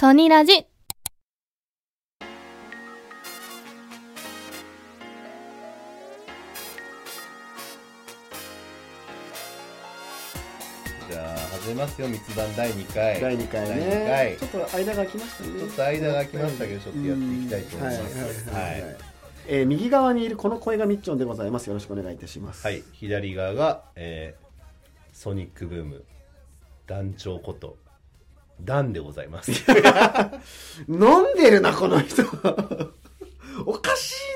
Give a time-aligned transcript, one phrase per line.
[0.00, 0.52] ソニラジ。
[0.52, 13.20] じゃあ始めますよ密談第2回。
[13.20, 14.48] 第2回第二ね回。
[14.48, 15.58] ちょっと間が空きましたね。
[15.58, 18.48] ちょっと間が空きましたけどちょっとやっていきたいと思います。
[18.48, 18.82] うんはいはいはい。
[18.82, 18.96] はい。
[19.48, 21.66] えー右側にいるこの声がミッチョンでございます。
[21.66, 22.64] よろしくお願いいたします。
[22.64, 22.84] はい。
[22.92, 24.48] 左側が、えー
[25.12, 26.04] ソニックブーム。
[26.86, 27.76] 団長こと
[28.60, 29.52] ダンでございます。
[30.88, 32.22] 飲んでるなこの人。
[33.66, 34.28] おかしい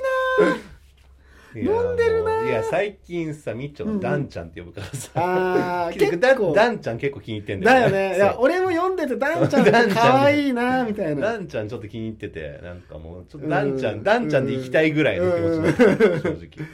[1.55, 2.45] いや飲んでるな。
[2.45, 8.03] いや最近さみっちょのダンちゃんって呼ぶからさ、なあー 結構ダンちゃん結構気に入ってんだだよね。
[8.05, 8.17] よね。
[8.17, 11.33] いや俺も読んでてダンちゃん 可愛いなみたいな。
[11.33, 16.67] ダンちゃんちょっと気に入っててなんかもうちょっとダンちゃん、うんダンちゃんで行きたいぐらいの気持ち正直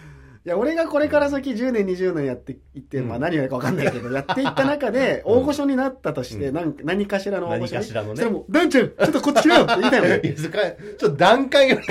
[0.49, 3.09] いや俺がこれから先10年20年やっていって、うん。
[3.09, 6.55] まあ、何をやるか分かんないけど やっていった中で大御所になったとして、うん。
[6.55, 8.25] なんか何かしらの大御所何かしらのね。
[8.25, 11.85] もうダンちゃんちょっとこっち来よって言いたいもん いやそこはちょっと段階より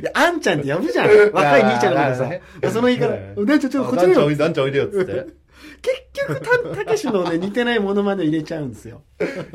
[0.00, 1.08] いや、あんちゃんって呼ぶじゃん。
[1.32, 2.14] 若い兄ちゃんのこと
[2.66, 2.72] さ。
[2.72, 3.06] その言い方、
[3.36, 5.12] うんダンちゃんちょっとこっち来よダンちゃんおいでよっつって。
[6.12, 9.02] 結局、た、たけしのね、似てないモノマネ入れちゃうんですよ。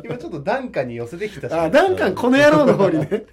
[0.05, 3.25] 今ちょっとダンカンに寄せてきたしあ、ダンカンこの野郎の方にね。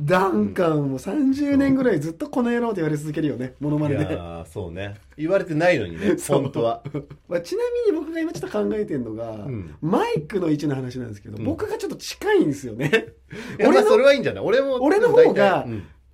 [0.00, 4.96] ダンカンも30年ぐらいずっとこの野郎と言われ続けるよね、モノマいやそうね。
[5.16, 6.42] 言われてないのにね そう。
[6.42, 6.82] 本当は。
[7.28, 9.74] まあ、ちなみに僕が今ちょっと考えてるのが、ん。
[9.80, 11.44] マイクの位置の話なんですけど、うん。
[11.44, 13.14] 僕がちょっと近いんですよね。
[13.58, 14.44] いやま俺のあそれはいいんじゃない？
[14.44, 15.66] 俺も俺の方が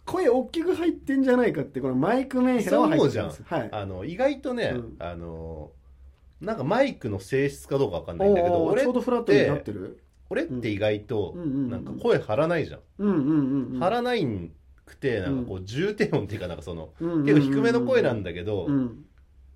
[0.04, 3.44] 声大きく入ってんじゃないかって、このマイクメンヘラは入ってるんですよ。
[3.48, 3.68] はい。
[3.72, 4.96] あの意外とね、うん。
[5.00, 5.70] あの
[6.40, 9.98] なんかマイクの性質かどうかわかんないんだけどおー俺ちょうどフラットになってる
[10.34, 13.80] 俺って意外とうんうんうんうんなんか声張らないじゃん、うんうんうんうん。
[13.80, 14.50] 張らない
[14.84, 19.04] くてなんかこう重低音っていうかなんかそのうんうんうんうん結構低めの声なんだけど、うん。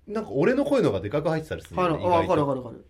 [0.07, 2.85] なんか俺の声の方がでかく入ってたりするんだはい、よね、あ、わかる意外とわかるわかる。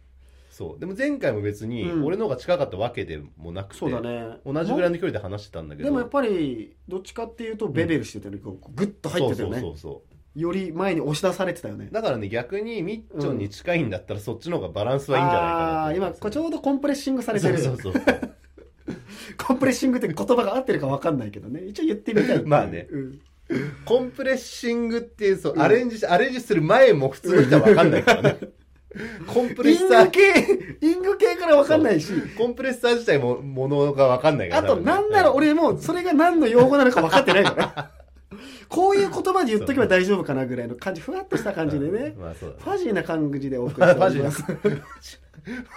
[0.49, 4.37] そうでも前回も別にうん俺の方が近かったわけでもなくて、そうだね。
[4.45, 8.39] 同じぐらいの距離で話してたんだけどでもやっぱり、どっちかっていうと、ベベルしてたよね。
[8.39, 9.59] こうグッと入ってたよね。
[9.59, 10.03] そうそうそうそ
[10.39, 11.93] より前に押し出されてたよねう。
[11.93, 17.57] だからね逆にミッチョンに近いんだったらそっちの方がバランスはいいんじゃないかなとああ今、ちょうどコンプレッシングされてる。
[17.57, 18.03] そうそうそう
[19.37, 21.63] コンプレッシングって言葉が合ってるか分かんないけどね。
[21.65, 22.43] 一応言ってみたい。
[22.43, 23.19] まあねうん
[23.83, 28.37] コンプレッシングっていうそう、うんアレンジしアレンジする前も普通の人は分かんないからね
[29.27, 32.11] コンプレッインサーグ系、イング系から分かんないし。
[32.37, 37.91] コンプレッサー自体もものが分かんないからあと、なんなら俺も、それが何の用語なのか分かってないから。
[38.67, 42.15] こういう言葉で言っとけば大丈夫かなぐらいの感じ、ふわっとした感じでね。
[42.17, 44.43] まあそうだファジーな感じでお送りしております。
[44.43, 44.53] フ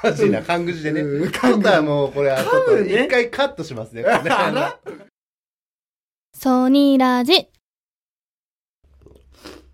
[0.02, 0.42] ァジーな。
[0.42, 1.00] 感じでね。
[1.00, 1.30] うん。
[1.30, 4.02] ちょっとはもうこれはち一回カットしますね。
[4.02, 4.80] これねあら。
[6.34, 7.48] ソニラジ。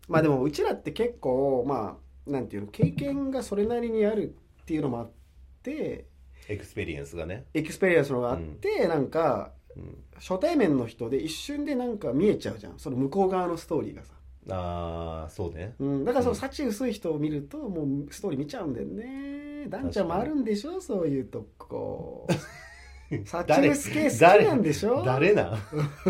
[0.09, 5.10] まあでもうちらって結構まあなんていうの経験がそれなりにあるっていうのもあっ
[5.62, 6.06] て
[6.48, 12.78] experience がね、 experience のがあって、なんかうん、初対面の人で一瞬でなんか見えちゃうじゃん。
[12.78, 14.15] その向こう側のストーリーがさ、
[14.50, 15.75] ああそうね。
[15.78, 16.39] うん、だからそのうん。
[16.39, 19.66] 幸薄い人を見るともうストーリー見ちゃうんだよね。
[19.69, 20.81] ダンちゃんもあるんでしょ？
[20.81, 22.27] そういうとこ。
[23.25, 25.03] 幸薄系好きなんでしょ？
[25.05, 25.33] 誰？
[25.33, 25.56] な？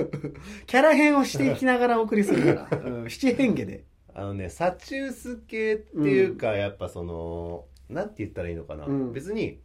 [0.67, 3.85] キャラ変をしていきながらお送りするから、うん、七変化で。
[4.15, 9.13] あのねサチウス系っていうか、やっぱそのなんて言ったらいいのかな、うん。
[9.13, 9.61] 別に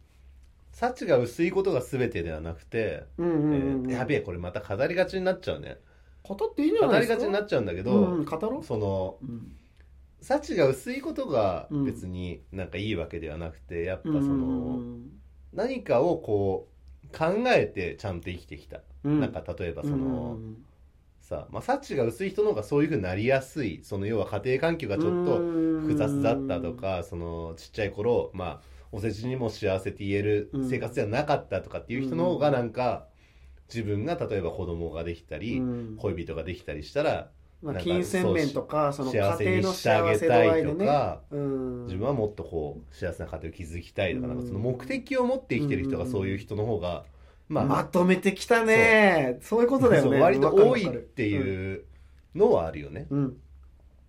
[0.74, 3.90] 幸が薄いことが全てではなくて、うんうんうんうん。
[3.90, 5.78] えーやべえこれまた語りがちになっちゃうね。
[6.22, 7.14] 語っていいんじゃ語ないですか？
[7.14, 8.64] りがちになっちゃうんだけど、うんうん、語ろう。
[8.64, 9.56] そのうん。
[10.20, 15.20] 幸が薄いことがうん別になんかいいわけではなくてやっぱそうんうの、ん。
[15.52, 16.68] 何かをこ
[17.12, 19.20] う考えてちゃんと生きてきた、うん。
[19.20, 20.64] なんか例えばその、うん。
[21.20, 28.62] さまあ幸が薄い人の方がそういうふうになりやすいその要は家庭環境がちょっと複雑だったとかそのちっちゃい頃まあ
[28.94, 33.08] お世辞にも幸せって言える生活ではなかったとかっていう人の方がなんか
[33.68, 35.96] 自分が例えば子供ができたりうん。
[35.98, 37.30] 恋人ができたりしたら
[37.80, 40.78] 金銭面とかその家幸せ庭のにしてあ幸せ度げたい合いでね。
[40.78, 41.84] とかうん。
[41.86, 47.04] 自分はもっとこう幸せな家庭を築きたいとかうんなんかその目的を持って生きてる人がそういう人の方が
[47.48, 49.38] ままあとめてきたね。
[49.42, 49.62] そう。
[49.62, 50.20] いうことだよね。
[50.20, 51.84] 割と多いっていう
[52.36, 53.08] のはあるよね。
[53.10, 53.36] うん。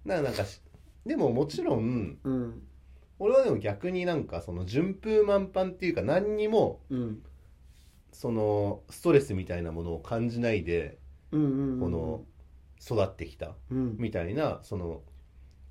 [0.05, 0.61] だからなんかし
[1.05, 2.64] でももちろんうん
[3.19, 7.21] 俺はでも逆になんかその順風満帆っていうか何にもうん。
[8.11, 10.97] そのストレスみたいなものを感じないで
[11.31, 12.23] うんうんこの
[12.81, 13.95] 育ってきたうん。
[13.97, 15.01] みたいなその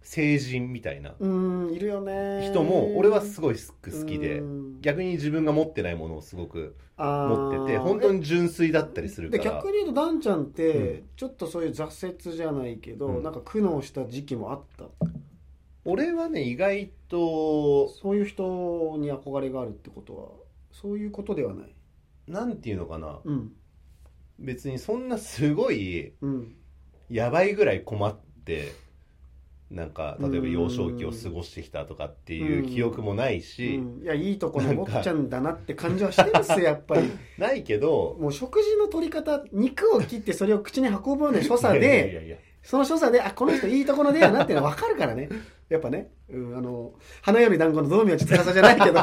[0.02, 1.14] 成人みたいな。
[1.18, 2.46] うんいるよね。
[2.50, 4.80] 人も俺はすごい好きでうん。
[4.82, 13.22] 逆に自分が持ってないものをすごくあー持ってて本当に純粋だったりするかでら逆に言うとダンちゃんって、うちょっとそういう挫折じゃないけど、うん。
[13.22, 14.84] なんか苦悩した時期もあった？
[15.86, 20.28] 俺はね意外とそういう人に憧れがあるってことは
[20.72, 21.74] そういうことではない。
[22.26, 23.20] なんていうのかな。
[23.24, 23.52] うん。
[24.40, 26.56] 別にそんなすごいうん。
[27.08, 28.72] やばいぐらい困って
[29.70, 37.10] なんか例えばうん幼少期を過ごしてきたとかっていう記憶もないし、うんいやいいとこの坊ちゃんだなって感じはしてますよ やっぱり。
[37.38, 45.28] ないけどもう食事の取り方肉を切ってそれを口に運ぶような所作でその所作であこの人いいとこの出やなっていうのは分かるからね。
[45.68, 49.00] やっぱね、うん、あの花より団子の道明寺司じゃないけど。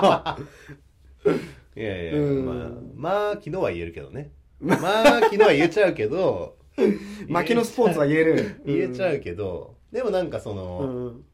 [1.76, 2.46] いやいや、うん。
[2.46, 4.32] まあまあ昨日は言えるけどね。
[4.60, 6.58] まあ昨日は言えちゃうけど。
[7.28, 8.62] 負けのスポーツは言える。
[8.66, 11.26] 言えちゃうけど、でもなんかその、うん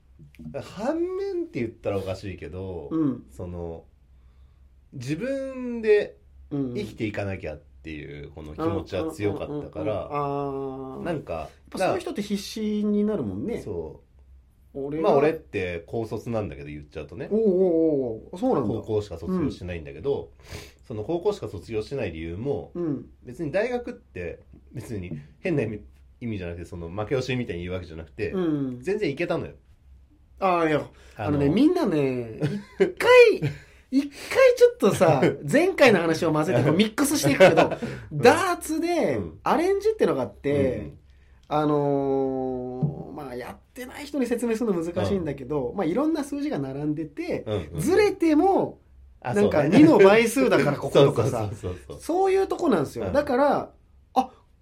[0.62, 3.24] 反面って言ったらおかしいけど、うん。
[3.30, 3.86] その
[4.94, 6.18] 自分で
[6.50, 10.10] うん生きていかなきゃっていうこの気持ちは強かったから、
[11.04, 13.62] なんかやっぱそういう人って必死になるもんね。
[13.62, 14.02] そ
[14.74, 15.02] う。
[15.02, 17.28] まあ俺って高卒なんだけど言っちゃうとね。
[17.32, 18.30] おうおうおう。
[18.32, 18.70] おうそうなんだ。
[18.70, 20.32] 高校しか卒業してないんだけど、
[20.88, 23.06] その高校しか卒業してない理由もうん。
[23.24, 24.40] 別に大学って
[24.72, 25.82] 別に変な意味
[26.20, 28.80] 意味じゃなくてその負け惜しみみたいに言うわけじゃなくて、うん。
[28.82, 29.54] 全然いけたのよ。
[30.40, 30.86] ああいや
[31.16, 32.40] あのねみみんなね
[32.80, 33.10] 一回
[33.90, 34.10] 一回
[34.56, 35.22] ちょっとさ
[35.52, 37.72] 前回の話を混ぜてミックスしていくけど
[38.14, 39.40] ダーツでうん。
[39.44, 40.98] アレンジってのがあって、うん
[41.50, 47.46] あのーまあやってない人に説明するの難しいんだけど、まあいろんな数字が並んでて、
[47.78, 48.80] ずれても
[49.22, 51.50] あなんかそうね2の倍数だからこことかさ
[52.00, 53.14] そういうとこなんですよ、うん。
[53.14, 53.70] だからあ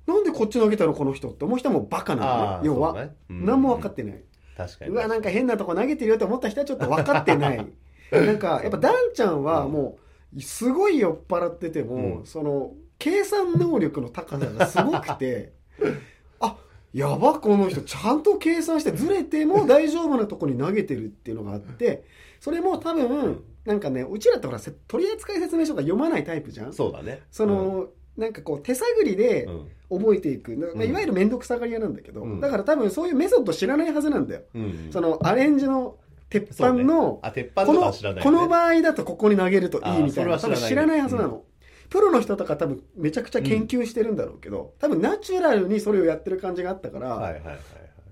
[0.07, 2.68] なんでこっち投げたのこの人って思う人もバカなのね。
[2.68, 3.16] 要は、ね。
[3.30, 3.46] うん。
[3.46, 4.22] 何も分かってない、
[4.56, 4.92] 確かに。
[4.92, 7.57] うわなんか変なとこ投げてるよって思った人はちょっと分かってない。
[8.12, 9.98] なんかやっぱダンちゃんはも
[10.36, 12.25] うすごい酔っ払ってても、うん。
[12.25, 15.54] その計算能力の高さがすごくて
[16.40, 16.57] あ
[16.94, 22.06] やばこの人ちゃんと計算してずれても大丈夫なとこに投げてるっていうのがあって
[22.40, 26.74] それも多分なんかねうちらってほらせ取扱説明書が読まないタイプじゃん。
[26.74, 27.24] そうだね。
[27.31, 29.71] その、なんかこう手探りでうん。
[29.88, 30.89] 覚えていく、まあ、うん。
[30.89, 32.39] いわゆる面倒くさがり屋なんだけど、うん。
[32.39, 34.41] だから多分そういうメソッド知らないはずなんだよ。
[34.56, 34.89] うん。
[34.91, 35.97] そのアレンジの
[36.29, 41.44] 鉄板の、あ鉄板とかこのこの場合だとここに投げるといいみたいな多分知らないはずなの、
[41.89, 47.59] プロの人とか多分めちゃくちゃ研究してるんだろうけど、多分ナチュラルにそれをやってる感じがあったから、はいはいはいはい。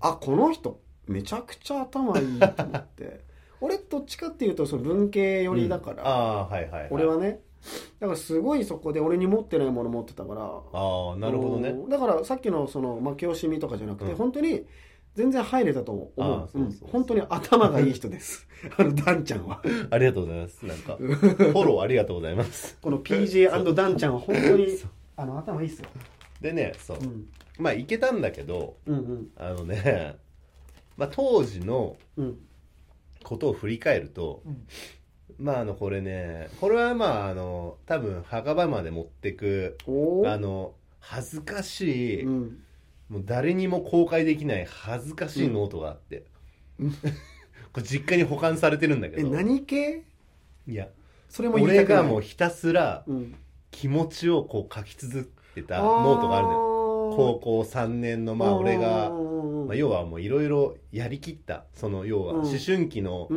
[0.01, 3.21] あこの人めちゃくちゃ頭いいと思って。
[3.61, 6.87] 俺どっちかっていうとその文系寄りだから、はいはいはい。
[6.91, 7.39] 俺はね
[7.99, 10.41] だからすごいそこで俺に持ってないもの持ってたから。
[10.41, 11.69] ああなるほどね。
[11.69, 11.89] うん。
[11.89, 14.17] だからさっきのその負け惜しみとかじゃなくて、うん。
[14.17, 14.65] 本当に
[15.15, 16.11] 全然入れたと思
[16.53, 16.59] う。
[16.59, 16.61] う。
[16.61, 16.71] ん。
[16.91, 18.47] 本当に頭がいい人です。
[18.77, 19.61] あのダンちゃんは。
[19.89, 20.65] ありがとうございます。
[20.65, 22.77] なんかフォローありがとうございます。
[22.81, 24.67] この PJ& ダンちゃんは本当に
[25.15, 25.87] あの頭いいっすよ、
[26.41, 26.97] でねそう。
[26.99, 27.27] うん、
[27.59, 29.27] まあいけたんだけどうんうん。
[29.37, 30.17] あのね
[30.97, 32.39] まあ当時のうん。
[33.23, 34.67] ことを振り返ると、うん
[35.39, 39.77] まああのこれねこれはまああの多分墓場まで持ってく
[40.25, 42.59] あの恥ずかしい、うん。
[43.09, 46.23] もう誰にも公開できない恥ずかしいノートがあって、
[46.79, 46.91] うん。
[47.73, 50.03] これ実家に保管されてるんだけえど何系？
[50.65, 50.87] いや
[51.27, 53.35] それも俺がもうひたすらうん、
[53.69, 56.59] 気持ちをこう書き続けたノートがあるのよ。
[56.59, 56.73] よ
[57.15, 59.11] 高校3年のまあ俺が、
[59.63, 59.67] うん。
[59.67, 61.65] まあ、要はもういろいろやりきった。
[61.73, 62.39] その要はうん。
[62.41, 63.27] 思春期の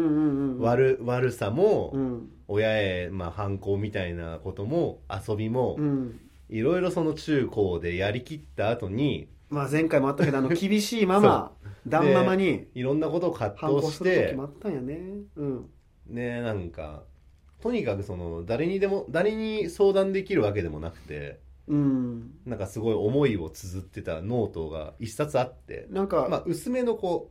[0.61, 2.31] 悪,、悪さも、うん。
[2.49, 6.21] 親へまあ反抗みたいなことも遊びもうん。
[6.49, 11.53] いろいろその中高でやりきった後にまあ前回もあったけどあの厳しい ママ
[11.87, 15.01] ダンママにいろんなことを葛反抗藤してもあったんやね。
[15.37, 15.67] うん。
[16.09, 17.03] ねなんか
[17.61, 22.31] とにかくその誰にでも誰に相談できるわけでもなくてうん。
[22.47, 27.31] なんかすごい思いを綴ってたノートが一冊あってなんか、まあ薄めのこ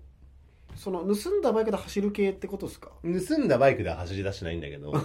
[0.76, 2.90] その盗んだバイクで走る系ってことですか？
[3.04, 4.92] う盗んだバイクでは走り出してないんだけど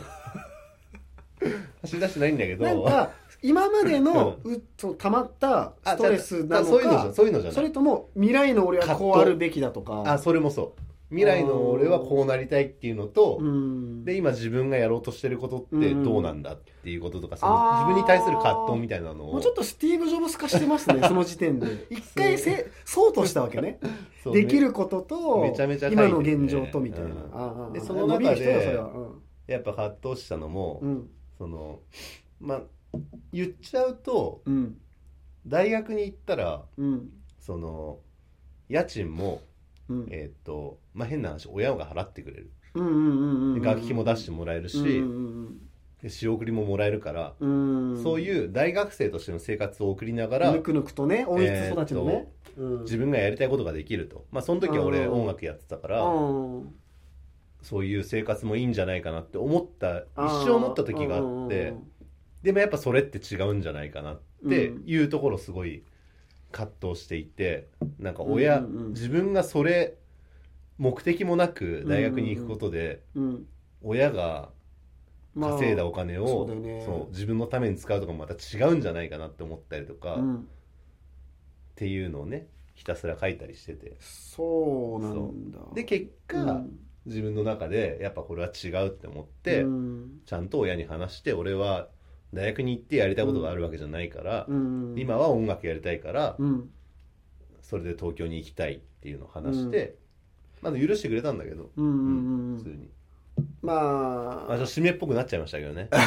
[1.82, 7.54] 走り出してないんだけどなんか今までの うそう溜まったストレスなのそういうのじゃかそういうのじゃない。
[7.54, 10.02] それとも未来の俺はこうあるべきだとか？
[10.06, 14.04] あそれもそう未来の俺はこうなりたいっていうのと、うん。
[14.04, 17.88] で今自分がやろうとしてることってどうなんだっていうこととか、そのあー。
[17.88, 19.32] 自分に対する葛藤みたいなのを。
[19.32, 21.86] もうちょっとスティーブ・ジョブス化してますね その時点で。
[21.90, 23.12] 一回せそう。
[23.12, 23.80] としたわけね。
[24.22, 28.78] そうできることとめちゃめちゃ書いて今ての現状とみたいな、うんでその中で
[29.46, 30.90] やっぱ葛藤したのも、うん。
[30.90, 31.80] うんその
[32.38, 32.62] まあ
[33.32, 34.76] 言っちゃうとうん。
[35.46, 37.10] 大学に行ったらうん。
[37.40, 37.98] その
[38.68, 39.40] 家賃も
[39.90, 40.06] うん。
[40.10, 42.50] えーっとまあ変な話親が払ってくれる。
[42.74, 45.58] うんうんうんうんで学費も出してもらえるし、うん
[46.02, 47.94] で仕送りももらえるから、うん。
[47.94, 52.80] うんそういう大学生としての生活を送りながらぬくぬくとね温室育ちのね、うん。
[52.82, 56.74] 自分がやりたいことができると、まあ、その時は俺うん音楽やってたから、うん。
[57.62, 61.74] そういう生活もいいんじゃないかなって思った一生思った時があって
[62.42, 65.84] でもやっぱそれって違うんじゃないかなっていうところすごい
[66.52, 68.92] 葛藤していてなんか親、うんうんうん。
[68.92, 69.96] 自分がそれ
[70.78, 73.46] 目的もなく大学に行くことで、うん
[73.82, 74.50] 親が
[75.34, 76.82] まあ稼いだお金を、そうだよね。
[76.84, 80.48] そう自分のために使うとかもまた違うんじゃないかなって思ったりとか、っうん。
[81.76, 83.96] ていうのをねひたすら書いたりしてて。
[84.00, 85.58] そうなんだ。
[85.74, 86.78] で結果、うん。
[87.06, 90.20] 自分の中でやっぱこれは違うって思って、うん。
[90.26, 91.88] ちゃんと親に話して俺は
[92.32, 94.94] 大学に行ってやりたいことがあるわけじゃないから、うん。
[94.96, 96.70] 今は音楽やりたいから、うん。
[97.62, 99.96] それで東京に行きたいっていうのを話して、
[100.62, 102.88] まだ許してくれたんだけど、うん普通に、
[103.62, 105.88] ままあ、ちょっあと締めっぽくなっちゃいましたけどね。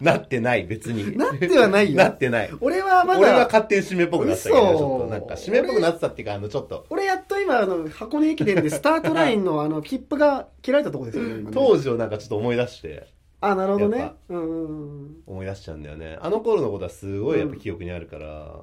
[0.00, 1.16] なってない別に。
[1.16, 1.96] なってはないよ。
[1.96, 2.50] なってない。
[2.60, 4.78] 俺はまだ俺は勝手に締めっぽくなってたけど嘘。
[4.78, 5.06] ちょっと。
[5.06, 6.86] なんか締めっぽくなってたっていうかあのちょっと。
[6.90, 11.50] 俺やっと今あの箱根駅伝でスタートラインのあの切符が切られたとこですよね今ね。
[11.54, 13.06] 当時をなんかちょっと思い出して
[13.50, 14.12] あなるほどね。
[14.28, 16.18] うんうんうん思い出しちゃうんだよね。
[16.20, 18.60] あの頃のことはすごいやっぱ記憶にあるから、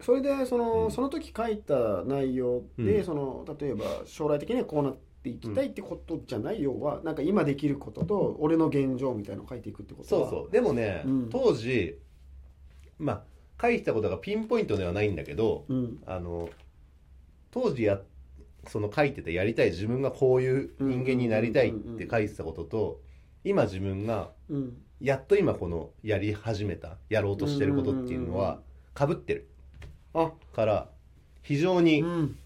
[0.00, 0.90] それでその,、うん。
[0.90, 3.04] その時書いた内容で、うん。
[3.04, 10.28] その例えば将来的にはこうなっていきたいってことじゃないよは、なんか今できることと俺の現状みたいなのを書いていくってことは。
[10.28, 10.50] そうそう。
[10.50, 11.28] でもね、うん。
[11.30, 11.98] 当時
[12.98, 13.24] まあ
[13.60, 16.02] 書いてたことがピンポイントではないんだけどうん。
[16.06, 16.48] あの
[17.50, 18.00] 当時や
[18.66, 23.00] その書いててやりたい自分がこういう人間になりたいって書いてたことと
[23.44, 28.60] 今自分がうんやっと今このやり始めたやろうとしてることっていうのは
[28.94, 29.48] かぶってる。
[30.12, 30.88] あから
[31.42, 32.36] 非常に、うん。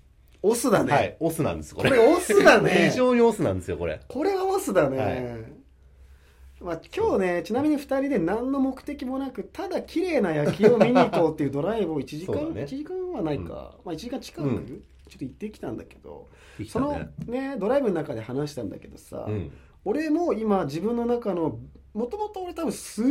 [0.45, 1.91] オスだね、はいオスなんですこれ。
[1.91, 2.89] これオスだね。
[2.91, 4.01] 非常にオスなんですよこれ。
[4.09, 6.65] これはオスだね、はい。
[6.65, 12.63] まあ、今日ねちなみに2人で何の目的もなくただ綺麗な野球を見に行こうっていうドライブを1時間、そうだね。
[12.63, 13.49] 1時間はないか、うん。
[13.49, 14.67] まあ1時間近く、うん。
[15.09, 16.29] ちょっと行ってきたんだけど。
[16.69, 19.51] そのねドライブの中で話したんだけどさ、うん
[19.85, 21.59] 俺も今自分の中の
[21.95, 23.07] もともと俺多分すっ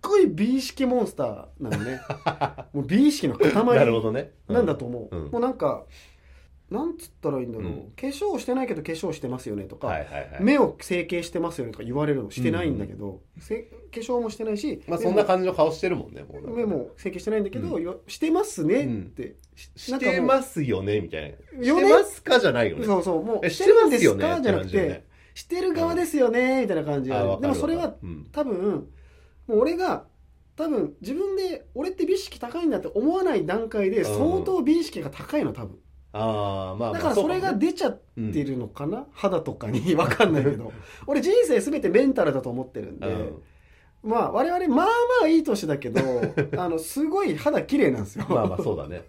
[0.00, 2.00] ごい美意識モンスターなのね。
[2.72, 5.30] もう美意識の塊なるほどね、うなんだと思う、うん。
[5.30, 5.84] もうなんか
[6.70, 7.92] なんつったらいいんだろう、うん。
[7.94, 10.36] 化粧してないけど化粧してますよねとか、はいはいはい。
[10.40, 18.00] 目を整形してますよねとか言われるのしてないんだけど、せ化粧もしてないし、まあそんな感じの顔してるもんね目も整形してないんだけど、うん。
[18.06, 21.62] してますねって、してますよねみたいな。
[21.62, 22.86] してますかじゃないよね。
[22.86, 24.40] そうそうもうえしてますよねか？
[24.40, 27.94] じゃなくて、してる側ですよねみたいな感じで、もそれは
[28.32, 28.88] 多分
[29.46, 30.04] もう俺が
[30.56, 35.78] 多分自分で俺って美意識高いんだって思わない段階で相当美意識が高いの多分。
[36.14, 39.80] ああまあまあだからそれがう出ちゃってるのかな、肌とかに。
[39.96, 40.70] 分かんないけど。
[41.06, 43.32] 俺人生全てメンタルだと思ってるんで、
[44.02, 44.92] まあ我々まあま
[45.24, 46.00] あいい年だけど
[46.60, 49.04] あのすごい肌綺麗なんですよ、うんまあまあそうだね、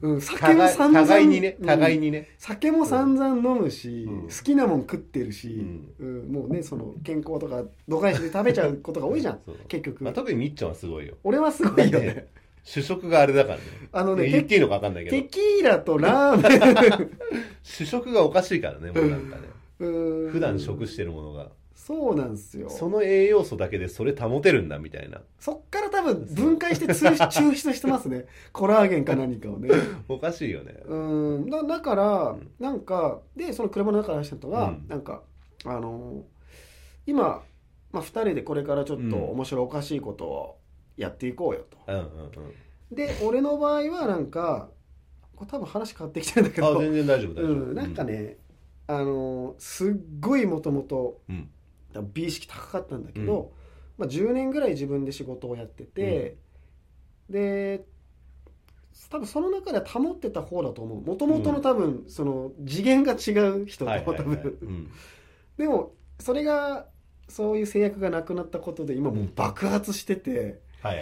[0.00, 1.66] うんうん、酒も散々互いにねうん。
[1.66, 4.22] 互いにね、酒も散々飲むし、うん。
[4.22, 5.64] 好きなもん食ってるし、
[6.00, 11.14] ううんもうねその健康とか度外視で食べちゃうことが多いじゃんそう結局、まあ、特にみっちゃんはすごいよ。
[11.24, 12.06] 俺はすごいよね。
[12.06, 12.28] だって
[12.64, 13.62] 主食があれだからね。
[13.92, 17.10] あのね言っていいのか分かんないけテどキーラとラーメン。
[17.62, 19.42] 主食がおかしいからねもうなんかね。
[19.80, 20.30] うん。
[20.30, 21.50] 普段食してるものが
[21.86, 22.68] そうなんですよ。
[22.68, 25.20] その栄養素だけでそれ保てるんだみたいな。
[25.38, 28.26] そっから多分分解して抽 抽出してますね。
[28.52, 29.70] コラーゲンか何かをね。
[30.08, 30.82] おかしいよね。
[30.84, 31.48] うん。
[31.48, 32.50] だだから、ん。
[32.58, 34.86] なんかでその車の中で話したのが、うん。
[34.88, 35.22] なんか
[35.64, 36.24] あの
[37.06, 37.44] 今、
[37.92, 39.12] まあ、2人でこれからちょっとうん。
[39.30, 40.56] 面白おかしいことを
[40.96, 42.96] やっていこうよと、うんうんうん。
[42.96, 44.70] で俺の場合はなんか
[45.36, 46.78] これ多分話変わってきてるんだけど。
[46.78, 48.38] あ全然大丈夫大丈夫、うん、なんかね、
[48.88, 51.48] あのすっごいもともとうん
[52.02, 53.52] 美意識高かったんだけど、
[53.98, 56.36] まあ、10年ぐらい自分で仕事をやってて、
[57.30, 57.84] で
[59.10, 61.00] 多分その中では保ってた方だと思う。
[61.02, 64.58] もともとの多分その次元が違う人と、多分。
[64.62, 64.90] うん。
[65.56, 66.86] でもそれが
[67.28, 70.60] そういう制約がなくなったことで今もう爆発してて、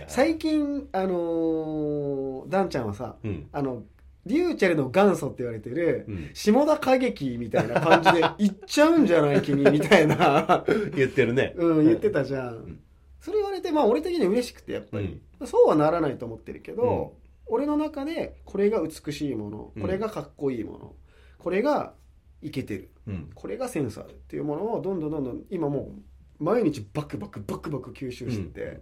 [0.08, 3.48] 最近あのーダンちゃんはさうん。
[3.52, 3.84] あの
[4.26, 6.30] リューチェルの元祖って言われてる、うん。
[6.32, 10.64] 下田歌劇みたいな感じで行っちゃうんじゃない君 みたいな、
[10.94, 11.54] 言ってるね。
[11.56, 12.80] うん、言ってたじゃん、ん。
[13.20, 17.14] それ言われてまあ俺的には嬉しくてやっぱり、そうはならないと思ってるけど、
[17.46, 20.94] 俺の中でこれが美しいものこれがかっこいいもの、
[21.38, 21.94] これが
[22.40, 23.30] イケてるうん。
[23.34, 25.94] これがセンスあるっていうものをどんどんどんどん今も
[26.40, 28.80] う毎日バクバクバクバク吸収してて、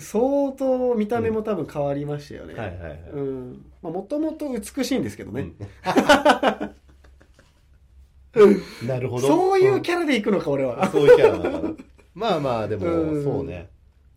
[0.00, 3.64] 相当見た目も多分変わりましたよね、はいはいはい、うん。
[3.82, 5.52] まあもともと美しいんですけどね、
[8.34, 8.62] うん。
[8.86, 9.26] なるほど。
[9.26, 11.74] そういうキャラでいくのか俺は、そういうキャラ
[12.14, 13.24] まあまあでもうん。
[13.24, 13.68] そうね。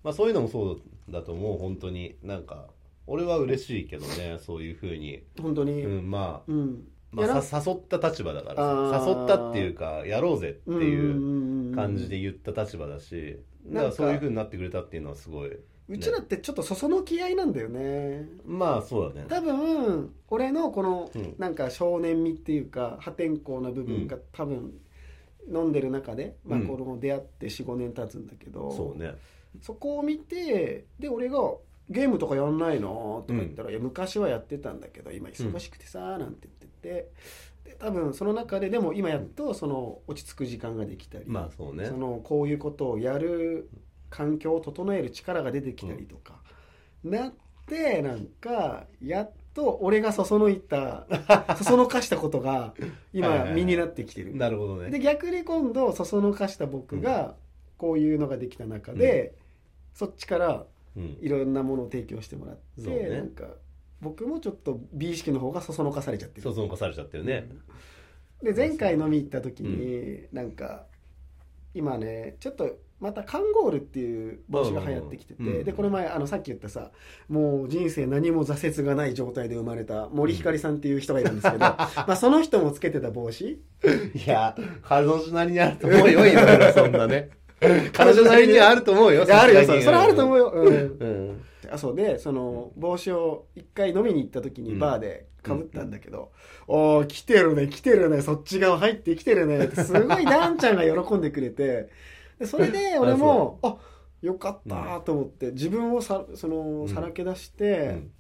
[0.04, 2.16] まあそういうのもそうだと思う本当に。
[2.24, 2.68] なんか
[3.08, 5.24] 俺は嬉しいけどねそういうふうに。
[5.42, 6.88] 本当に、うんまあうん。
[7.12, 13.38] まあ、誘った立場だから誘ったっていうかやろうぜっていうう感じで言った立場だし。
[13.66, 15.52] だかからそういう風になってくれたっていうのはすごい、
[15.92, 18.28] うちらってちょっとそその気合いなんだよね。
[18.46, 19.28] まあそうだね。
[19.28, 21.36] 多分俺のこのうん。
[21.38, 24.74] なんか少年味っていうか破天荒な部分が多分
[25.52, 26.68] 飲んでる中で、まあ、うん。
[26.68, 29.16] この出会って45年経つんだけど、そうね。
[29.62, 31.40] そこを見てで俺が
[31.90, 37.12] 「ゲームとかやんないの?」とか言ったら、いや昔はやってたんだけど今忙しくてさ」なんて言ってて。
[37.64, 41.86] で多分その中ででも今やっとその落ち着く時間ができたり、まあそうね。
[41.86, 43.70] そのこういうことをやる
[44.12, 46.36] 環境を整える力が出てきたりとか、
[47.03, 47.34] なっ
[47.65, 51.08] てなんかやっと俺がそそのいた
[51.58, 52.75] そそのかしたことが
[53.12, 54.36] 今はい身になってきてる。
[54.36, 54.91] なるほどね。
[54.91, 57.36] で逆に今度そそのかした僕が
[57.77, 59.34] こういうのができた中で、
[59.96, 61.18] そっちからうん。
[61.22, 63.10] いろんなものを提供してもらって、ね。
[63.10, 63.46] なんか
[64.01, 66.41] 僕もちょっと美意識の方がそそのかされちゃってる。
[66.41, 67.48] そそのかされちゃってるね、
[68.41, 70.86] で前回飲み行った時に、なんか
[71.74, 76.91] 今ねちょっとまたカンゴールっていう帽子が流行ってきてて、うんでこの前あのさっき言ったさ
[77.27, 83.43] もう人生何も挫折がない状態で生まれた森ひかりさんっていう人がいるんですけど、 まあその人もつけてた帽子。
[83.43, 83.60] い
[84.27, 87.31] や 彼女なりにあると思うよいろいろそんなね。
[87.93, 90.67] 彼女なりにはあると思うよあるよそれそれあると思うよ、うん。
[90.67, 91.41] うん。
[91.72, 94.79] あそうでその帽子を一回飲みに行った時にうん。
[94.79, 96.31] バーでかぶったんだけど
[96.67, 101.89] 「おお来てるね来てるねそっち側入ってきてるね」ってすごいダンちゃんが喜んでくれて
[102.42, 103.78] でそれで 俺もあ
[104.22, 106.90] よかったと思って自分をさそのん。
[106.90, 108.12] さらけ出しうて、ん。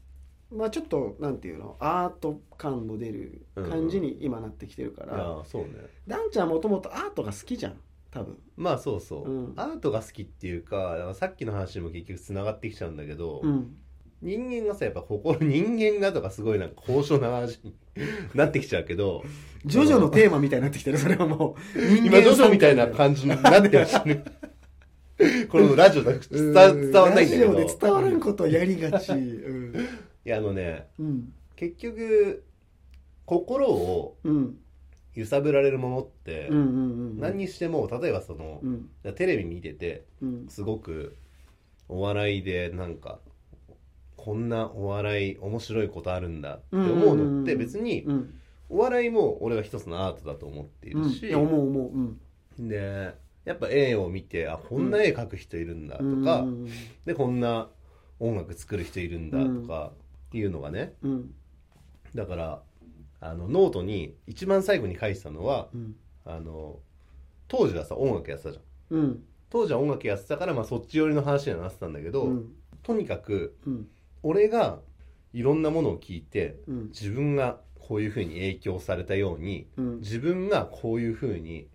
[0.51, 5.69] まあちょっとなんていうのアート感の出る感じに今なってきてるかいら、やそうね。
[6.07, 7.79] ダンちゃんもともとアートが好きじゃん
[8.11, 8.37] 多分。
[8.57, 9.53] まあそうそう、うん。
[9.55, 13.77] アートが好きっていうかさっきの話にも結局つながってきちゃうんだけど、うん。
[14.21, 17.73] 人間がさやっぱ心人間がとかすごいなんか高尚な話に
[18.33, 19.23] なってきちゃうけど
[19.65, 24.23] ジョジョのテーマみたいになってきてるそれはもう人今ジョジョみたいな感じになってるしね
[25.49, 29.11] このラジオで伝わ伝わんないんだけどラジオで伝わらんことをやりがち。
[29.11, 29.75] うん。
[30.25, 31.33] いやあのねうん。
[31.55, 32.43] 結局
[33.25, 34.57] 心をうん。
[35.13, 36.49] 揺さぶられるものって。
[36.49, 39.13] 何にしても例えばそのうん。
[39.13, 40.47] テレビ見ててうん。
[40.47, 41.15] すごく
[41.87, 43.19] お笑いでなんか
[44.23, 48.33] こんなお笑い面白いことあるんだって思うのって別にうん。
[48.69, 51.91] お笑いも俺は一つのアートだと思っているし、いや、思う思う。
[52.59, 52.67] うん。
[52.69, 56.69] でやっぱ絵を見てあこんな絵描く人いるんだとか、うん。
[57.05, 57.69] でこんな
[58.19, 59.91] 音楽作る人いるんだとか
[60.27, 61.33] っていうのがねうん。
[62.13, 62.61] だから
[63.19, 65.95] あのノートに一番最後に書いてたのはうん。
[66.25, 66.77] あの
[67.47, 69.23] 当時はさ音楽やってたじゃんうん。
[69.49, 72.53] 当時は音楽やってたから、まあ、そっち寄りの話にはなってたんだけど、うん。
[72.83, 73.87] とにかくうん。
[74.23, 74.79] 俺が
[75.33, 76.87] いろんなものを聞いてうん。
[76.89, 79.99] 自分がこういうふうに影響されたようにうん。
[79.99, 81.67] 自分がこういうふうに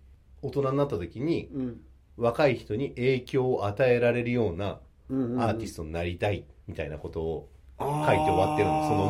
[0.42, 1.80] 大人になった時にうん。
[2.16, 5.40] 若い人に影響を与えられるようなうん。
[5.40, 9.08] アーティストになりたいみたいなことを書いて終わってるのそのノー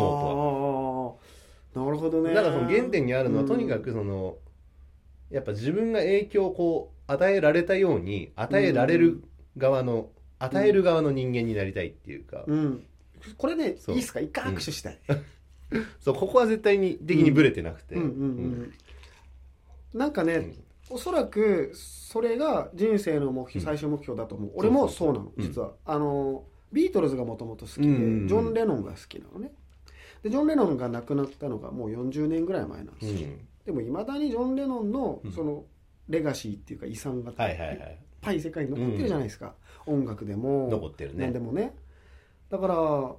[1.75, 1.87] トは。
[1.87, 2.35] なるほどね。
[2.35, 4.37] だからその原点にあるのはうんとにかくその
[5.31, 9.23] やっぱ自分が影響をこう与えられたように与えられる
[9.57, 12.85] 側の与える側の人間になりたいっていうかうん。
[13.37, 14.21] これね、いいっすか？
[14.21, 14.99] 一回握手したい。
[16.01, 17.95] そうここは絶対に的にブレてなくて。
[17.97, 18.03] うん。
[18.03, 19.99] うんうん。
[19.99, 20.55] なんかね、
[20.91, 23.67] おそらくそれが人生の目標、うん。
[23.67, 24.53] 最終目標だと思う。
[24.55, 25.43] 俺もそうなのうん。
[25.43, 28.29] 実は、あのビートルズがもともと好きで、うんうんうん。
[28.29, 29.53] ジョン・レノンが好きなのね。
[30.23, 33.39] でジョン・レノンが亡くなったのがもう40年ぐらい前なんですよ、うん。
[33.65, 35.33] でもいまだにジョン・レノンのうん。
[35.33, 35.65] その
[36.09, 37.37] レガシーっていうか遺産がいっ
[38.21, 39.55] ぱい世界に残ってるじゃないですか、
[39.87, 41.25] 音楽でも残ってるね。
[41.25, 41.75] 何でもね
[42.51, 43.17] だから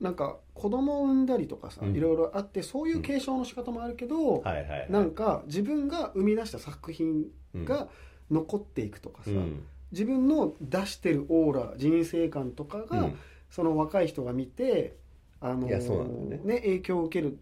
[0.00, 1.96] なんか子供を産んだりとかさ、うん。
[1.96, 4.86] いろいろあってそういう継承の仕方もあるけど、はいはいはい。
[4.90, 7.26] なんか自分が生み出した作品
[7.64, 7.88] が
[8.30, 9.64] 残っていくとかさ、うん。
[9.92, 13.18] 自分の出してるオーラ人生観とかが、うん。
[13.50, 14.96] その若い人が見て
[15.40, 17.38] あのいやそうなんだよね影響を受ける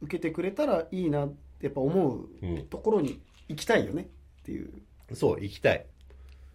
[0.00, 2.66] 受けてくれたらいいなってやっぱ思ううん。
[2.66, 4.02] ところに行きたいよね
[4.40, 4.70] っていう。
[5.12, 5.84] そう行きたい。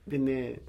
[0.07, 0.59] でね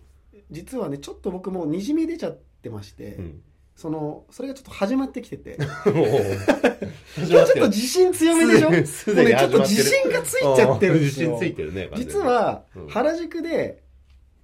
[0.50, 3.42] 実はねちょっと僕もうにじみ出ちゃってまして、うん。
[3.74, 5.58] そのそれがちょっと始まってきてて。
[5.90, 8.70] もうちょっと自信強めでしょ？
[8.70, 11.30] もうすでにねちょっと自信がついちゃってるんですよ。
[11.32, 12.88] 自信ついてるね実はうん。
[12.88, 13.82] 原宿で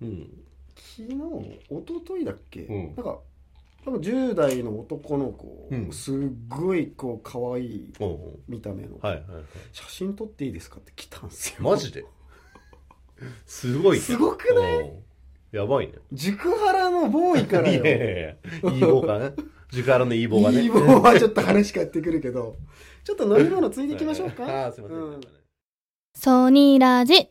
[0.03, 0.45] うん。
[0.75, 2.95] 昨日一昨日だっけ、うん。
[2.97, 3.21] なんか
[3.85, 5.93] 多分10代の男の子、うん。
[5.93, 6.17] すっ
[6.49, 7.93] ごいこう可愛い
[8.49, 9.45] 見た目の、はいはいはい。
[9.73, 11.57] 写真撮っていいですかって来たんですよ。
[11.61, 12.05] マジで？
[13.47, 14.93] すごいすごくない？
[15.53, 15.95] やばいね。
[16.13, 19.33] 塾原のボーイからいよやいやいやイーボーかね
[19.71, 20.63] 塾原のイーボーがね。
[20.63, 22.57] いい棒はちょっと話変わってくるけど。
[23.05, 24.45] ちょっと飲み物ついていきましょうか？
[24.47, 25.21] ああすいません、うん。
[26.15, 27.31] ソニラジ。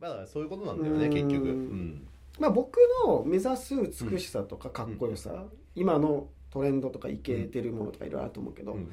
[0.00, 1.48] まあそういうことなんだよねうん結局。
[1.48, 2.06] うん。
[2.38, 8.90] まあ僕の目指す美しさとかかっこよさ、今のトレンドとかいけてるものとかいろいろあると思うけど、うん。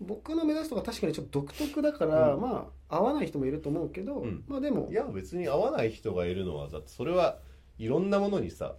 [0.00, 2.40] 僕の目指すとか確かにちょっと独特だから、うん。
[2.40, 4.44] まあ合わない人もいると思うけど、うん。
[4.46, 7.38] まあでもいや別に合わない人がいるのはだってそれは
[7.78, 8.76] いろんなものにさ、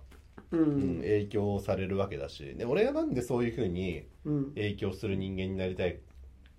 [0.52, 0.60] うん。
[0.60, 2.56] うん影響されるわけだし。
[2.56, 4.46] で俺がなんでそういうふうにうん。
[4.56, 6.00] 影響する人間になりたい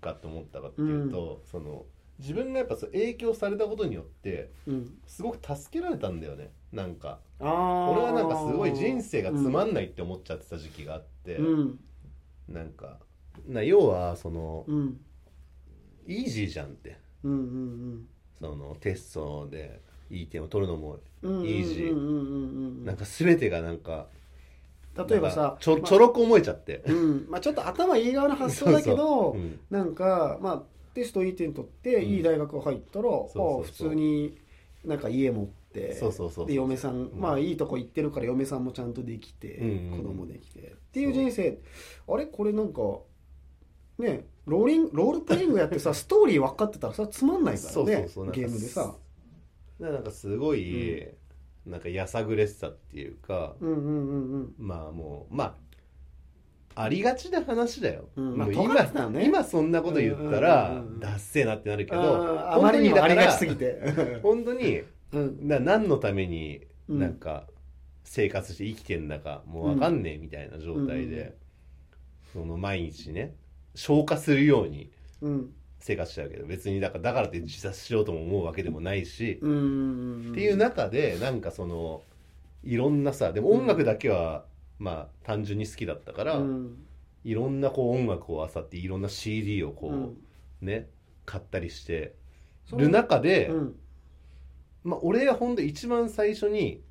[0.01, 1.85] かと思ったかっていうと、その
[2.19, 4.99] 自分がやっぱそう影響されたことによってうん。
[5.07, 6.51] すごく助けられたんだよね。
[6.71, 7.19] なんか。
[7.39, 11.79] 俺はなんかすごい人生がつまんないって思っちゃってた時期があって、うん。
[12.47, 12.99] なんか
[13.47, 14.99] な要はそのうん。
[16.07, 16.97] イージーじゃんって。
[17.23, 18.07] うんうん
[18.39, 22.05] そのテストでいい点を取るのもうんイージーうんうん。
[22.05, 22.21] うんう
[22.81, 22.85] ん。
[22.85, 24.07] なんか全てがなんか
[25.07, 27.27] 例えばさちょまあちょろく思えちゃって、うん。
[27.29, 29.35] まあ、ちょっと頭いい側の発想だけど
[29.69, 32.03] なんかまあテストいい点取ってうん。
[32.03, 34.37] いい大学入ったら、そうそうああ普通に
[34.83, 37.11] なんか家持ってそうそうそうで嫁さん、ん。
[37.15, 40.59] まあいいとこ行ってるから嫁さんもちゃんとできて、うん子供できて。
[40.59, 41.59] っていう人生。
[42.07, 42.25] あれ？
[42.25, 42.81] これなんか
[43.99, 48.07] ねローリングロールプレイングやってさストーリー分かってたらさつまんないからね。
[48.33, 48.95] ゲームでさ
[49.79, 51.07] なんかすごい、
[51.65, 54.53] なんかやさぐれしさっていうか、うんうんうんうん。
[54.57, 55.55] まあもうま
[56.75, 58.37] あありがちな話だよ、うん。
[58.37, 59.25] まあ今ね。
[59.25, 60.99] 今そんなこと言ったら、うんうんうんうん。
[60.99, 63.73] ダッセーなってなるけどあまりにもありがちすぎて。
[63.73, 64.81] て本当に
[65.13, 65.47] うん。
[65.47, 66.99] な何のためにうん。
[66.99, 67.47] なんか
[68.03, 71.37] 生活して生きてんだかもう分かんねえみたいな状態で、
[72.33, 73.35] その毎日ね
[73.75, 74.89] 消化するように
[75.21, 82.03] うん生活してるけど別にだからだからって自殺しようとも思うわけでもないし、っていう中でなんかその
[82.63, 84.45] いろんなさでも音楽だけは、
[84.77, 86.85] まあ単純に好きだったから、うん。
[87.25, 90.17] いろんなこう音楽を漁っていろんな CD をこう、うん。
[90.61, 90.89] ね
[91.25, 92.15] 買ったりして
[92.73, 93.75] る中で、うん。
[94.83, 96.81] まあ俺がほんと一番最初に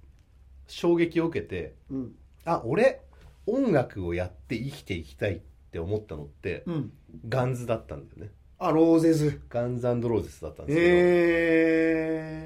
[0.66, 2.14] 衝撃を受けてうん。
[2.44, 3.02] あ俺
[3.46, 6.92] 音楽をやって生きていきたいって思ったのって、うん。
[7.28, 9.40] ガンズだったんだよねあローゼズ。
[9.48, 10.90] ガンズローゼスだったんですけど、へ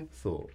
[0.03, 0.53] えそう。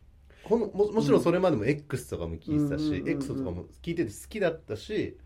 [0.47, 2.93] ほんももちろんそれまでも X とかも聞いてたし、うん。
[2.93, 5.17] うんうんうん X とかも聞いてて好きだったし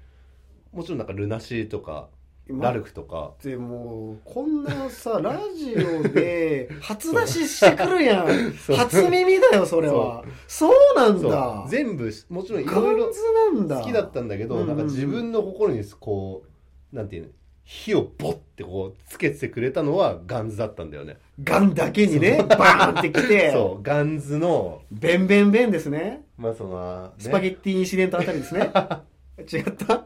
[0.72, 2.10] もちろんなんかルナシーとか
[2.50, 3.34] まラルクとか。
[3.44, 8.52] でもこんなさラジオで 初出ししてくるやん。
[8.54, 10.24] 初耳だよそれは。
[10.48, 11.66] そうなんだ。
[11.70, 13.20] 全部もちろんいガろいろンズ
[13.56, 13.80] なんだ。
[13.82, 14.78] 好きだったんだけど、うんうんうん。
[14.78, 16.44] なんか自分の心にこ
[16.92, 17.30] うなんていうの
[17.74, 21.18] 火をボッてこうつけてくれたのはガンズだったんだよね。
[21.42, 23.52] ガンだけにねバーンってきて。
[23.56, 24.82] そうガンズの。
[24.92, 26.26] ベンベンベンですね。
[26.38, 28.70] まあその、ね、スパゲッティインシデントあたりですね。
[29.52, 30.06] 違った？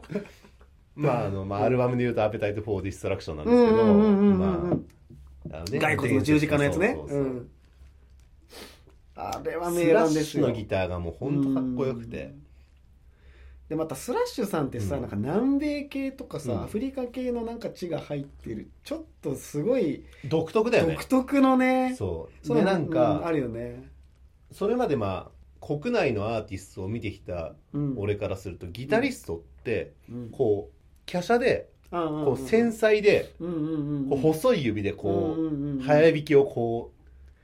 [0.94, 4.38] まああの、まあ、アルバムで言うと「アペタイト・フォー・ディストラクション」なんですけど、うんうんうんうんうん。
[4.38, 6.94] まああのね骸骨の十字架のやつね。
[6.96, 7.18] そうそうそう。
[7.18, 7.50] うん。
[9.16, 12.32] あれはス名ラッシュ盤ですよのギターがもうほんとかっこよくて
[13.68, 15.02] でまたスラッシュさんってさ、うん。
[15.02, 16.62] なんか南米系とかさ、うん。
[16.64, 20.94] アフリカ系のなんか血が入ってるちょっとすごい独特だよね。
[20.94, 22.54] 独特のねそう。
[22.54, 23.90] でなんうかあるよね、
[24.52, 30.30] それまでまあ国内のアーティストを見てきたうん、俺からするとギタリストってうん。
[30.30, 36.95] こう華奢でうんうんうんこう繊細でうんうんうんこう細い指でこうんうんうんう早弾きをこう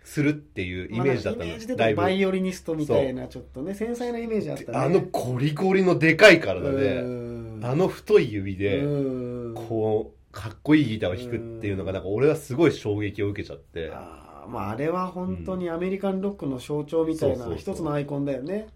[0.05, 1.45] するっていうイメージだったの。
[1.45, 4.79] まあイメージでバイオリニストみたいなちょっとね繊細なイメージあったね。
[4.79, 7.61] あのゴリゴリのでかい体でうん。
[7.63, 9.55] あの太い指でうん。
[9.55, 13.91] こうかっこいいギターを弾くっていうのがなんか俺はすごい衝撃を受けちゃって。
[13.93, 18.69] あーまああれは本当にアメリカンロックの象徴みたいな一つのアイコンだよね。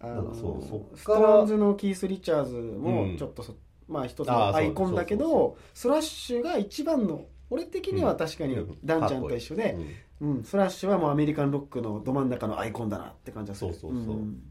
[0.00, 2.78] そうストーンズのキース・リチャーズうん。
[2.80, 3.54] もちょっとそ、
[3.86, 8.78] まあ一つのアイコンだけどスラッシュが一番の俺的には確かにうん。
[8.84, 9.88] ダンちゃんと一緒で、うんうん、
[10.44, 14.16] スラッシュはもうアメリカンロックのど真ん中のアイコンだなって感じがするそうそうそう。
[14.16, 14.42] ん。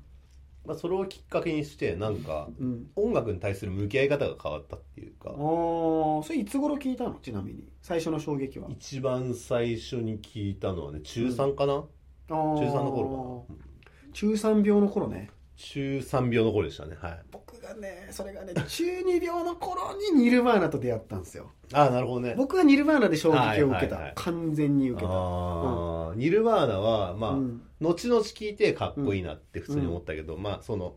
[0.65, 2.87] まあそれをきっかけにしてなんかうん。
[2.95, 5.29] 音楽に対する向き合い方が変わったっていうか。
[5.29, 7.15] あーそれいつ頃聞いたの？
[7.21, 7.67] ちなみに。
[7.81, 8.67] 最初の衝撃は。
[8.69, 11.83] 一番最初に聞いたのはね中3かな、
[12.27, 13.59] 中中3の頃かな、う
[14.09, 14.13] ん。
[14.13, 15.29] 中3病の頃ね。
[15.55, 16.97] 中3秒の頃でしたね。
[16.99, 17.21] はい。
[17.31, 21.51] 僕がねそれがね中2病の頃にニルバーナと出会ったんですよ。
[21.73, 22.33] ああなるほどね。
[22.35, 24.13] 僕はニルバーナで衝撃を受けた、はいはいはい。
[24.15, 25.13] 完全に受けた。
[25.13, 27.61] ああ、ニルバーナはまあ、うん。
[27.79, 30.95] 後々聞いてかっこいいなって普通に思ったけど、まあその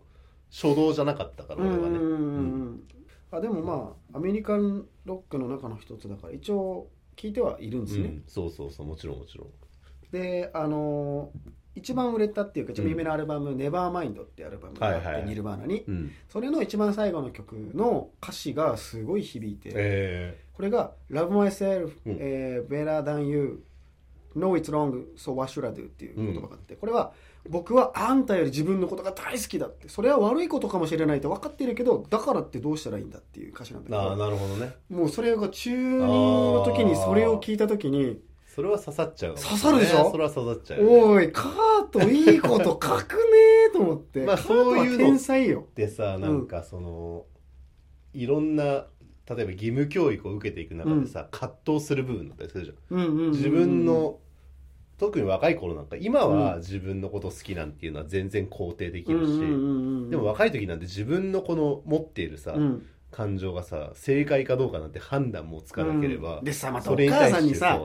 [0.50, 2.82] 初動じゃなかったから俺はね、うんうんうんううんん。
[3.30, 8.24] あでもまあアメリカンロックの中の一つだから一応聞いてはいるんですね、うん。
[8.26, 8.86] そうそうそう。
[8.86, 9.48] もちろんもちろん。
[10.10, 15.24] であのー一番売れたっていうか一番有名なアルバム「ネバーマインドっていうアルバムがあって、はいはい。
[15.24, 15.84] ニルバーナに。
[15.86, 16.10] うん。
[16.28, 22.16] それの一番最後の曲の歌詞がすごい響いて、えこれが「Love myself、うん。
[22.20, 23.64] えー better than you
[24.36, 27.12] know it's wrong so what should I do」っていう言葉があって、これは
[27.48, 34.74] 僕はあんたより自分のことが大好きだってそれは悪いことかもしれないと分かってるけどだからってどうしたらいいんだっていう歌詞なんだけー、ああどなるほどね。
[34.88, 38.20] もうそれが中2の時にそれを聞いた時に
[38.54, 40.10] それは刺さっちゃうかも刺さるでしょ？
[40.10, 40.98] それは刺さっちゃうよね。
[41.14, 45.68] おいカートいいこと書くねーと思って、 まあそういうの天才よ。
[45.74, 47.24] でさなんかその、
[48.12, 48.64] いろんな
[49.34, 52.98] 例えば義務教育を受けていく中でさ、葛藤する部分だったりするじゃん。
[52.98, 54.18] うんうんうんうん自分の
[54.98, 62.86] 特に若い頃なんか今は自分のこと好きなんていうのは全然肯定できるし、うんうんうんうんでも若い時なんて自分のこの持っているさ、うん。
[63.10, 66.44] 感情がさ正解かどうかなんて判断もつかなければ、うん。
[66.44, 67.82] でさまたそれにお母さんにさ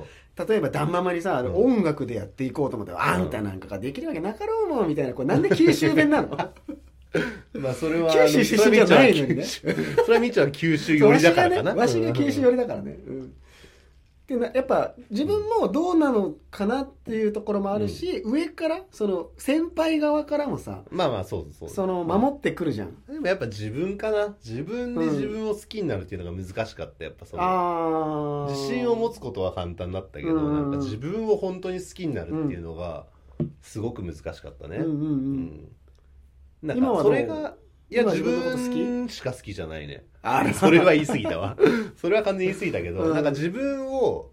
[0.47, 1.55] 例えばダンママにさ、うん。
[1.55, 6.29] 音楽でやっていこうと思って、あんたなんかができるわけなかろうもんみたいなこれなんで九州弁なの？
[7.53, 9.43] まあそれは九州出身じゃないのにね。
[9.43, 9.73] それ
[10.15, 11.75] はみちゃんは九州寄りだからかな。
[11.75, 13.33] わしがねわしが九州寄りだからね、うん
[14.27, 24.35] でなやっぱ自分もどうなのかなっていうところもあるし、上からその先輩側からもさまあまあそうそうその守ってくるじゃん、でもやっぱ自分かな？
[24.43, 30.37] 自分で自分を好きになるっていうのが難しかったやっぱそのああ自信を持つことは簡単だったけど、うん。
[30.37, 33.05] うんうんなんか自分を本当に好きになるっていうのが
[33.61, 35.71] すごく難しかったね、うんうんうん、うん。
[36.63, 37.13] なんかそう？
[37.13, 37.55] れが
[37.89, 40.05] いや自分しか好きじゃないね。
[40.21, 41.57] あら それは言い過ぎたわ。
[41.95, 43.13] それは完全に言い過ぎたけど、うん。
[43.13, 44.31] なんか自分を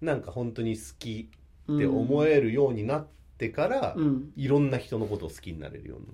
[0.00, 1.28] なんか本当に好き
[1.72, 6.06] って思えるようになってから、うん、いろんな人のことを好きになれるように。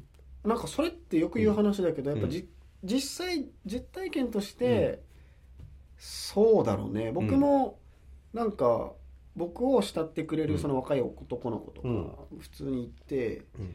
[0.44, 2.48] なんかそれってよく言う話だけど、やっぱじ
[2.82, 5.02] 実際実体験として、
[5.98, 7.12] そうだろうね。
[7.12, 7.78] 僕も
[8.32, 8.92] なんか
[9.36, 10.52] 僕を慕ってくれうん。
[10.54, 12.10] るその若い男の子とかうん。
[12.40, 13.74] 普通に行って、うん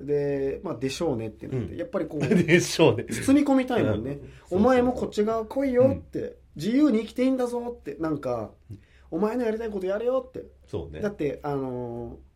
[0.00, 1.78] でまあでしょうねってなって、うん。
[1.78, 3.04] やっぱりこう でしょうね。
[3.04, 4.58] 包み込みたいもんね、うん。
[4.58, 8.78] お前もこっち側来いよって、自由に生きていいんだぞってなんか、うん
[9.08, 10.44] お前のやりたいことやれよって。
[10.66, 11.00] そうね。
[11.00, 12.26] だってあのー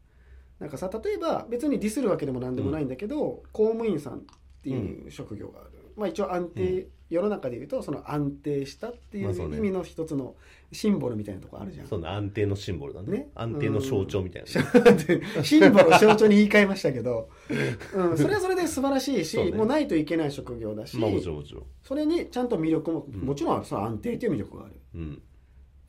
[0.61, 4.21] なんかさ例えば別にディスるわけでも何でもないんだけど、公務員さんっ
[4.63, 10.37] ていう職業がある、まあ一応安定、世の中でいうとその安定したっていうねう意味の一つの
[10.73, 13.11] シンボルみたいなとこあるじゃん、その安定のシンボルだね。
[13.11, 13.29] ね。
[13.35, 14.49] 安定の象徴みたいな、
[15.43, 17.29] シンボルを象徴に言い換えましたけど、
[17.95, 19.51] うん、それはそれで素晴らしいしね。
[19.51, 21.65] もうないといけない職業だし、まあもちろんもちろん。
[21.83, 23.21] それにちゃんと魅力も、ん。
[23.21, 24.75] もちろんその安定という魅力がある。
[24.95, 25.23] うん。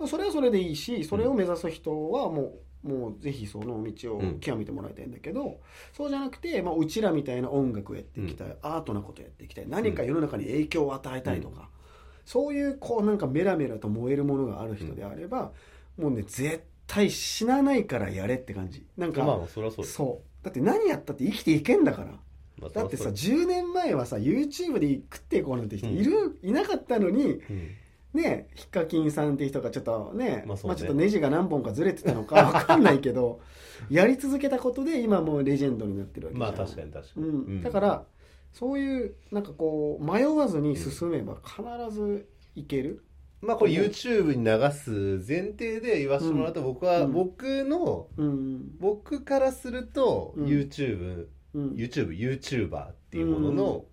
[0.08, 2.52] それはそれでいいしそれを目指す人はもう,、
[2.84, 5.60] もうぜひその道を極めてもらいたいんだけど、
[5.94, 11.70] そうじゃなくて、まあ、うちらみたいな音楽をやっていきたい、アートなことやっていきたい何か世の中に影響を与えたいとか、
[12.26, 15.52] そういうこうなんかメラメラと燃えるものがある人であれば、
[15.98, 18.86] もうね絶対死なないからやれって感じ。
[18.98, 20.44] なんか、まあそそうそう。
[20.44, 22.08] だって何やったって生きていけんだから。
[22.58, 27.70] まあだってさそれは10年前はさ YouTube で食っていこうなんて人いる、いなかったのにうん
[28.14, 33.40] ねヒカキンさんっていう人がちょっとね,、まあまあちょっとネジが何本かずれてたのかわかんないけど
[33.90, 36.56] やり続けたことで今もうレジェンドになってるわけじゃん。
[36.56, 37.36] まあ確かに確かに、うん。
[37.36, 38.06] うんだから
[38.54, 41.64] そういうなんかこう迷わずに進めば必
[41.96, 43.02] ずいける、
[43.40, 47.14] まあこれ YouTube に流す前提で言わせてもらうと僕は、うん。
[47.14, 50.46] 僕のうん僕からすると、うん。
[50.48, 53.86] YouTube うん、YouTubeYouTuber っていうものの、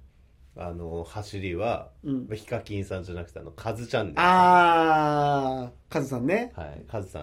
[0.60, 2.14] あの走りはうん。
[2.28, 6.52] まあヒカキンさんじゃなくてあのカズチャンネルああカズさんね。
[6.56, 6.84] はい。
[6.90, 7.22] カズさん、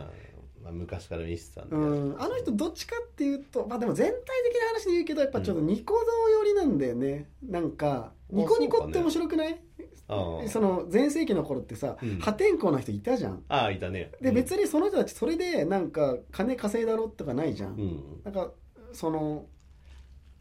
[0.63, 7.29] まあ、昔から見せてたんで、うん、あの人どっちかっていうとまあでも全体的な話で言うけどやっぱちょっとニコ動寄りなんだよね。
[7.43, 9.59] なんかうんニコニコって面白くない？
[10.07, 12.19] ああその前世紀の頃ってさ、うん。
[12.19, 13.43] 破天荒な人いたじゃん。
[13.49, 14.11] ああいたね。
[14.21, 18.21] で別にその人たちそれでなんか金稼いだろとかないじゃん、うん、うん。
[18.23, 18.51] なんか
[18.93, 19.45] その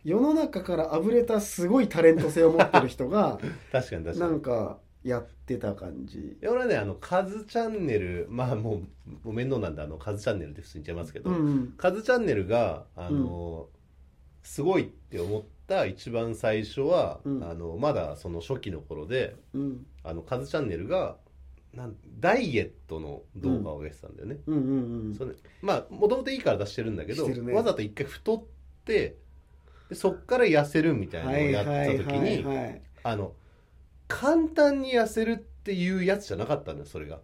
[0.04, 3.38] 世の中からあぶれたすごいタレント性を持ってる人が
[3.72, 4.30] 確かに確かに。
[4.32, 6.38] なんかやってた感じ。
[6.42, 8.82] 俺はねあのカズチャンネルまあも
[9.24, 13.68] う面倒なんであのカズチャンネルって普通に言っちゃいますけど、うんカズチャンネルがあの、
[14.42, 17.44] すごいって思った一番最初は、うん。
[17.44, 19.86] あのまだその初期の頃でうん。
[20.02, 21.16] あのカズチャンネルが
[21.72, 24.38] なんダイエットの動画を上げてたんだよね、
[25.60, 27.52] まあもともといいから出してるんだけど、ね。
[27.52, 28.44] わざと一回太っ
[28.84, 29.16] て
[29.88, 32.56] でそっから痩せるみたいなのをやった時に、はいはい。
[32.56, 33.32] はいあの
[34.06, 37.20] 簡単に痩せるっていうやつじゃなかったんだよそれが。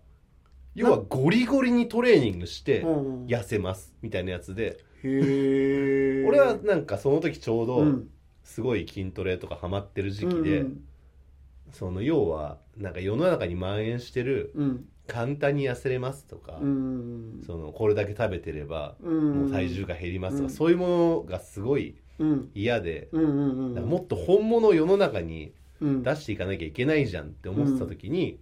[0.75, 3.27] 要はゴリゴリにトレーニングしてうんうん。
[3.27, 4.79] 痩せますみたいなやつで。
[5.03, 8.11] へえ 俺はなんかその時ちょうどうん。
[8.44, 10.85] すごい筋トレとかハマってる時期で、うん
[11.73, 14.85] その要はなんか世の中に蔓延してるうん。
[15.07, 20.51] 簡単に痩せれますとか、うんそのこれだけ食べてればうんもう体重が減りますとか、うん。
[20.51, 21.96] そういうものがすごいうん
[22.54, 26.02] 嫌で、もっと本物を世の中にうん。
[26.02, 28.38] 出していかなきゃいけないじゃんって思ってた時に、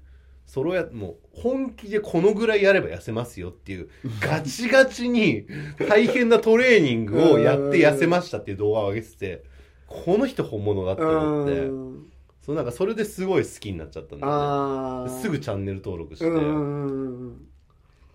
[0.46, 5.46] それをやもう本気でこのぐらいやれば痩せますよっていうガチガチに
[5.88, 9.44] 大変なトレーニングをやって痩せましたっていう動画を上げてて
[9.86, 11.52] この人本物だって思って。
[11.60, 12.12] うん。
[12.40, 17.48] そうなんかそれですごい好きになっちゃったんだよねすぐチャンネル登録して、うんうんうんうん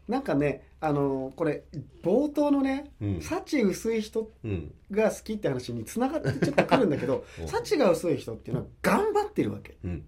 [0.08, 1.64] なんかねあのこれ
[2.04, 3.22] 冒頭のねうん。
[3.22, 4.74] 幸薄い人うん。
[4.92, 9.78] が好きって話につながってちょっとくるんだけどお 幸が薄い人っていうのは頑張ってるわけ。
[9.84, 10.06] うん。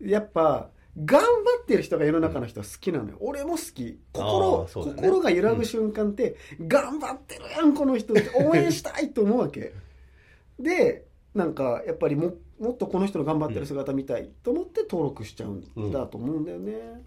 [0.00, 0.70] やっぱ
[1.02, 1.26] 頑張
[1.62, 3.16] ってる人が世の中の人は好きなのよ。
[3.20, 3.98] 俺も好き。
[4.14, 5.02] あ心ね。
[5.02, 9.72] 心が揺らぐ瞬間って、頑張ってるやんこの人って応援したいと思うわけ。
[10.58, 17.02] でなんかやっぱりももっとこの人の頑張ってる姿見たいと思って登録しちゃうんだと思うんだよね。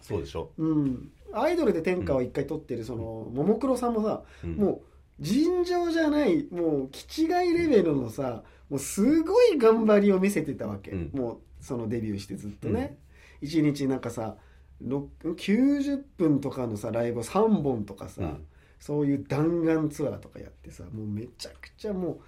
[0.00, 4.56] そうでしょ、うん、アイドルで天下を一回取ってるそのももクロさんもさうん。
[4.56, 4.80] もう
[5.20, 11.10] 尋常じゃないもう気違いレベルのさもうすごい頑張りを見せてたわけ、うん。
[11.12, 12.98] もうそのデビューしてずっとね、
[13.40, 14.36] 一日なんかさ
[14.80, 18.46] ろ90分とかのさライブを3本とかさ、うん。
[18.80, 22.20] そういう弾丸ツアーとかやってさもうめちゃくちゃも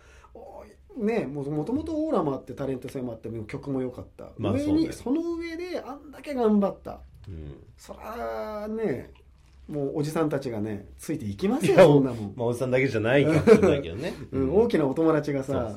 [0.97, 7.57] うねもともとオーラもあってタレント性もあってもう曲も良かった、上まあそうだよにその上であんだけ頑張ったうん。
[7.77, 9.11] そらね
[9.69, 15.75] もうおじさんたちがねついていきますよそんなもん、まあおじさんだけじゃないかもしれないけどね、 うん、大きなお友達がさ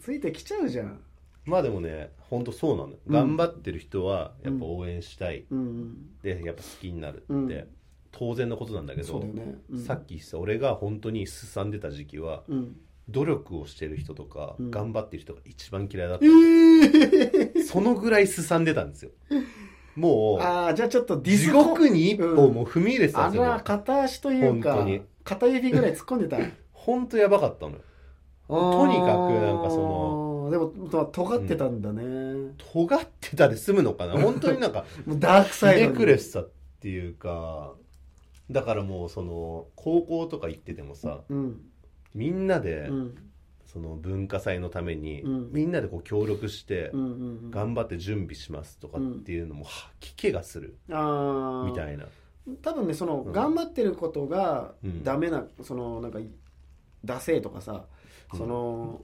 [0.00, 1.00] ついてきちゃうじゃん。
[1.46, 2.90] まあでもね本当そうなの。
[2.90, 3.12] よ、うん。
[3.12, 6.10] 頑張ってる人はやっぱ応援したい、うん。
[6.22, 7.68] でやっぱ好きになるって、うん。
[8.12, 12.76] 当然のことなんだけどね、うん、さっき言ってた俺が本当にすさんでた時期はうん。
[13.08, 14.70] 努力をしてる人とか、うん。
[14.70, 16.24] 頑張ってる人が一番嫌いだった。
[16.24, 19.10] え、ー、 そのぐらいすさんでたんですよ
[19.96, 25.02] もうああじゃあちょっとディス地コ獄に一歩もう踏み入れてたあんですよ、ら片足というか本当に。
[25.22, 26.38] 片指ぐらい突っ込んでた。
[26.72, 27.78] 本当やばかったのよ。
[28.48, 34.20] とにかくなんかそののでもまあ尖ってたんだね、尖ってたで済むのかな？
[34.20, 35.96] 本当になんか もうダークサイドに。
[35.96, 36.50] くれてたっ
[36.80, 37.74] ていうか
[38.50, 41.60] だからもうその高校とか行っててもさうん。
[42.14, 43.14] みんなで、うん
[43.72, 45.52] その文化祭のために、うん。
[45.52, 46.90] みんなでこう協力して、
[47.50, 50.76] 頑張って準備しますとかっていうのも吐き気がする。
[50.88, 50.94] み
[51.74, 52.06] たいな。
[52.62, 53.32] 多分ねその、うん。
[53.32, 55.04] 頑張ってることがうん。
[55.04, 56.18] ダメなそのなんか
[57.04, 57.84] ダセーとかさ
[58.36, 59.02] その、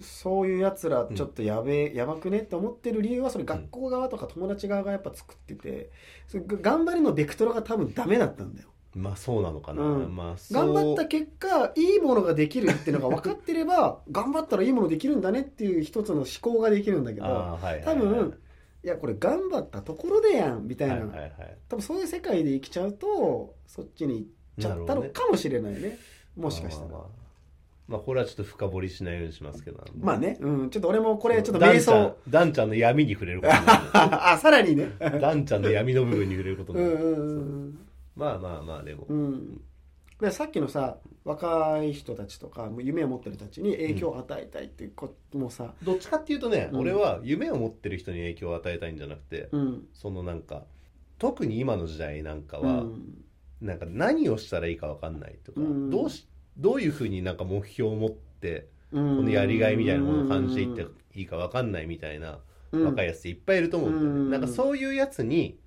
[0.00, 5.90] そういうやつらちょっとやべえ、やばくねって思ってる理由はそれ学校側とか友達側がやっぱ作ってて
[6.32, 10.16] 頑張りのベクトルが多分ダメだったんだよまあそうなのかな、うん。
[10.16, 17.84] まあ頑張った結果いいものができるっていうのが分かってれば 頑張ったらいいものできるんだねっていう一つの思考ができるんだけどはいはいはい。
[17.84, 18.38] 多分
[18.82, 21.56] いやこれ頑張ったところでやんみたいな、はいはいはい。
[21.68, 24.26] 多分そういう世界で生きちゃうとそっちに行っ
[24.58, 25.98] ちゃったのかもしれないね。
[26.36, 27.00] もしかしたら。
[27.86, 34.92] まあこれはちょっと深掘りしないようにしますけどまあね、うん、ちょっと俺もこれちょっとダンちゃん瞑想ダンちゃんの闇に触れることにな あさらにね。
[35.00, 36.94] るダンちゃんの闇の部分に触れることになる。
[36.94, 37.78] うんうんうん
[38.20, 39.60] まあまあまあでも、うん。
[40.20, 46.80] でさっきのさ若い人たちとかもう夢を持ってる人たちに影響を与えたいっていうこともさ、どっちかっていうとね、うん。
[46.80, 49.88] 俺は夢を持ってる人に影響を与えたいんじゃなくて、うん。
[49.94, 50.64] そのなんか
[51.18, 53.24] 特に今の時代なんかうは、ん。
[53.62, 55.90] なんか何をしたらいいか分かんないとか、うん。
[55.90, 56.28] どうし
[56.58, 59.16] どういうふうになんか目標を持ってうん。
[59.16, 62.40] このやりがいみたいなものを感じていっていいか分かんないみたいな
[62.72, 62.84] うん。
[62.84, 64.30] 若いやつっていっぱいいると思うんだよね、うん。
[64.32, 65.59] なんかそういうやつにうん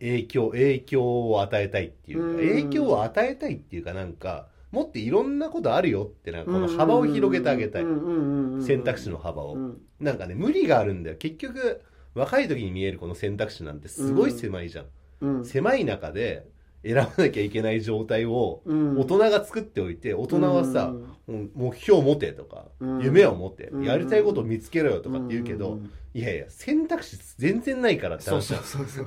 [0.00, 2.36] 影響影響を与えたいっていうか、うん。
[2.36, 7.84] 影響を与えたいっていうかなんかもっといろんなことあるよってなんかこの幅を広げてあげたい、
[8.60, 9.80] 選択肢の幅を、うん。
[10.00, 11.16] なんかね無理があるんだよ。
[11.16, 11.80] 結局
[12.14, 14.86] 若い時に見えるこの選択肢なんてすごい狭いじゃん、
[15.20, 15.44] うん。
[15.44, 16.46] 狭い中で
[16.84, 18.98] 選ばなきゃいけない状態をうん。
[18.98, 20.94] 大人が作っておいて大人はさ、
[21.26, 23.02] もう目標を持てとか、うん。
[23.02, 23.84] 夢を持って、うん。
[23.84, 25.90] やりたいことを見つけろよとかって言うけど、ん。
[26.14, 29.06] いやいや選択肢全然ないからってそう話そうだそうそう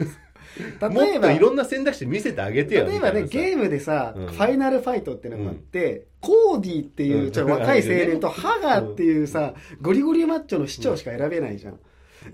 [0.89, 4.27] も例えばっといろんな選択肢見せてあげてよ例えばねゲームでさ、うん。
[4.27, 11.79] ファイナルファイトっていうのがあって、コーディっていうちょっと若い青年とハガっていうさ、ゴリゴリマッチョの市長しか選べないじゃん、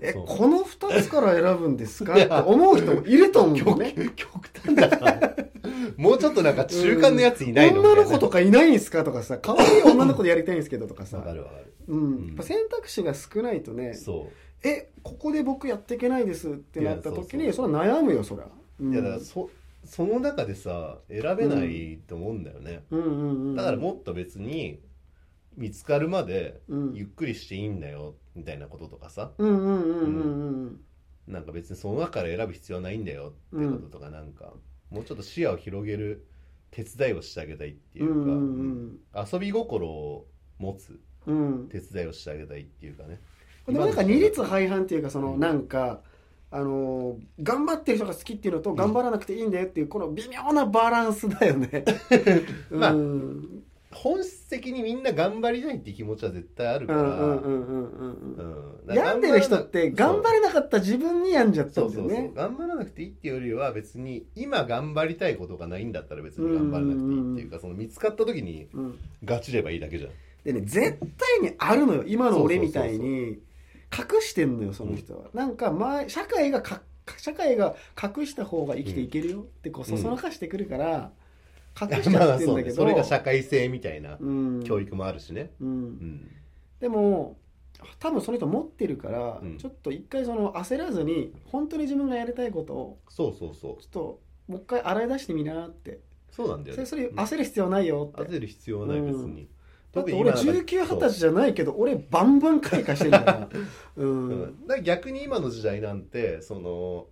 [0.00, 2.14] えこの2つから選ぶんですか？
[2.14, 3.94] って思う人もいると思うね。
[4.16, 5.36] 極極端だ
[5.96, 9.04] もうちょっとなんか中間のやついないの女の子とかかいないんすか？
[9.04, 11.18] とかさ可愛い女の子でやりたいんですけどとかさ。
[11.18, 11.72] わかるわかる。
[11.88, 12.00] うん。
[12.00, 12.26] うん。
[12.28, 14.28] やっぱ選択肢が少ないとねそ
[14.62, 18.44] えここで僕やっていけないですってなった時にそれは悩むよそりゃ、
[18.80, 18.90] うん。
[18.90, 19.50] ういやだからそ
[19.84, 24.80] その中でさ選べないと思うんだよね、うんうんうんだからもっと別に
[25.56, 26.94] 見つかるまでうん。
[26.94, 29.32] ゆっくりしていいんだよみたいなこととかさ。
[29.38, 30.80] うんうんうんうんうん
[31.28, 34.54] なんか別にその中から選ぶ必要はないんだよってこととかなんか、
[34.90, 36.26] もうちょっと視野を広げる
[36.70, 38.32] 手伝いをしてあげたいっていうか、うんうん。
[38.32, 38.32] う
[38.72, 38.98] ん。
[39.30, 40.26] 遊び心を
[40.58, 41.68] 持つうん。
[41.68, 43.20] 手伝いをしてあげたいっていうかね
[43.72, 45.40] でもなんか二律背反っていうかそのうん。
[45.40, 46.00] なんか
[46.50, 51.84] あのー頑張ってる人が好きっていうのと頑張らなくていいんだよっていうこの微妙なバランスだよね。
[52.70, 53.62] まあうん。
[53.90, 58.94] 本質的にみんな頑張りたいって気持ちは絶対あるから、うんうんうんうんうんうん。
[58.94, 68.98] 病んでる人って頑張れれなかった自分に病んじゃったそうそうそう、んだよね頑張らなくていいっていうよりは別に今頑張りたいことがないんだったら別に頑張らなくていいっていうかその見つかった時にうん。
[69.24, 70.10] ガチればいいだけじゃん。
[70.44, 70.98] でね絶
[71.40, 73.38] 対にあるのよ今の俺みたいに
[73.96, 76.82] 隠してんのよその人は、なんか前社会がか
[77.16, 79.40] 社会が隠した方が生きていけるよ。
[79.40, 81.10] ってこうそそのかしてくるから
[81.80, 84.62] 隠しちゃってんだけど、 それが社会性みたいなうん。
[84.64, 85.68] 教育もあるしね、うん。
[85.68, 86.30] うん。
[86.80, 87.36] でも
[87.98, 89.58] 多分その人持ってるから、うん。
[89.58, 93.82] ちょっと一回その焦らずに本当に自分がやりたいことをそうそうそう。
[93.82, 96.00] ちょっともう一回洗い出してみなって。
[96.30, 96.86] そうなんだよね。
[96.86, 99.48] それそれ焦る必要ないよって、焦る必要はない別に、
[99.92, 103.48] だって俺特に今なんか1920歳じゃないけど俺バンバン開花してるから
[103.96, 104.54] ううん。
[104.82, 107.06] 逆に今の時代なんてその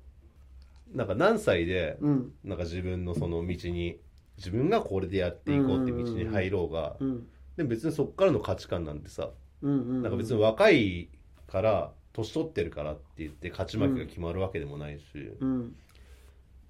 [0.95, 2.33] なんか何歳でうん。
[2.45, 3.99] なんか自分のその道に
[4.37, 7.27] 自分がこれでやっていこうって道に入ろうが、うん。
[7.57, 9.31] でも別にそこからの価値観なんてさ
[9.63, 11.09] うんうんなんか別に若い
[11.47, 15.05] から年取ってるからって言って勝ち負けが決まるわけでもないし、
[15.41, 15.77] うん、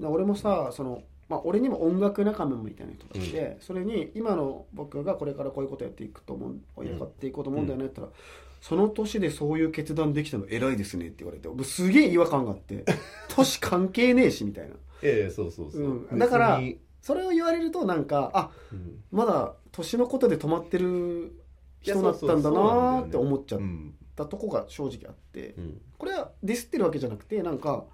[0.01, 8.22] だ俺もさその、まあ、俺にも音楽仲間みたいな人がいて、それに今の僕がこれからこういうことやっていくと思うやっていこうと思うんだよねって言ったら、
[8.61, 12.85] その年でそういう決断できたの偉いですねって言われて僕すげえ違和感があって
[13.29, 14.74] 年関係ねえしみたいな。
[15.03, 16.18] ええそうそうそう、うん。
[16.18, 16.61] だから
[17.03, 19.03] それを言われるとなんかあうん。
[19.11, 21.33] まだ年のことで止まってる
[21.81, 23.95] 人だったんだなって思っちゃっうん。
[24.16, 25.81] たとこが正直あって、うん。
[25.99, 27.85] これはディスってるわけじゃなくてなんか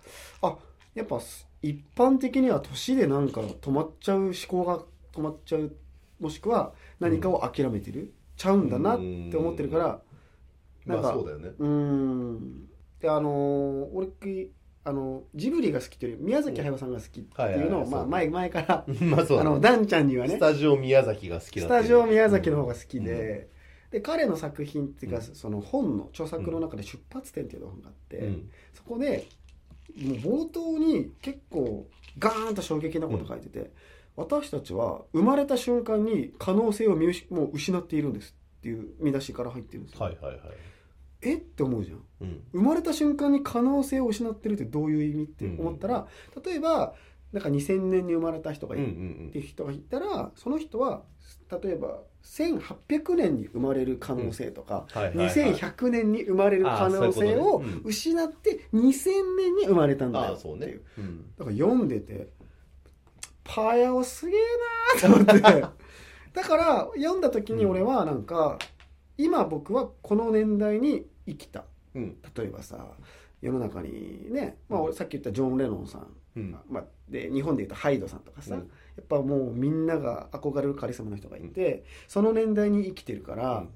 [0.41, 0.57] あ
[0.95, 1.21] やっぱ
[1.63, 4.81] 一般的には年でなんか止まっちゃう思考が
[5.13, 5.75] 止まっちゃう
[6.21, 10.01] もしくは何かを諦めてる、ちゃうんだなって思ってるから
[10.87, 11.51] まなんかあそうだよね。
[11.59, 12.69] うーん。
[13.01, 14.49] であのー俺
[14.85, 19.51] あのジブリが好きという宮崎駿さんが好きっていうのを、まあ、前前から まあそうだね。
[19.51, 23.49] あのダンちゃんにはねスタジオ宮崎が好きだスタジオ宮崎の方が好きで、
[23.93, 23.99] うん。
[23.99, 25.23] で彼の作品っていうか、うん。
[25.23, 28.51] その本の著作の中で「出発点」っていう本があって、うん。
[28.75, 29.27] そこで
[29.97, 31.87] もう冒頭に結構
[32.19, 33.71] ガーンと衝撃なこと書いてて、
[34.17, 40.41] 私たちは生まれた瞬間に可能性を見失もう失っているんですっていう見出しから入ってるんですよ、はいはいはい。
[41.23, 41.35] え？
[41.37, 42.05] って思うじゃん。
[42.21, 42.43] うん。
[42.53, 46.07] 生まれた瞬間に可能性を失ってるってどういう意味って思ったら、
[46.45, 46.95] 例えば
[47.33, 48.93] なんか2000年に生まれた人がいうんうる
[49.25, 49.29] ん。
[49.29, 51.03] っていう人がいたらその人は
[51.63, 55.29] 例えば1800年に生まれる可能性とか、はいはいはい。
[55.29, 60.55] 2100年に生まれる可能性を失って2000年に生まれたんだあよっていう。
[60.55, 61.31] あそうねうん。
[61.39, 62.29] だから読んでて
[63.45, 64.41] パヤオすげえ
[65.03, 65.67] なーと思って。
[66.33, 68.59] だから読んだ時に俺はなんか
[69.19, 71.65] 今僕はこの年代に生きた。
[71.95, 72.17] うん。
[72.37, 72.95] 例えばさ
[73.43, 76.07] 世の中にね、まあ、俺さっき言ったジョン・レノンさん、
[76.37, 76.57] うん。
[76.69, 78.61] まあ、で日本で言うとハイドさんとかさ、うん。
[78.61, 78.67] や
[79.03, 83.69] っぱもうみんなが憧れるカリスマの人がいて、その年代に生きてるから、うん。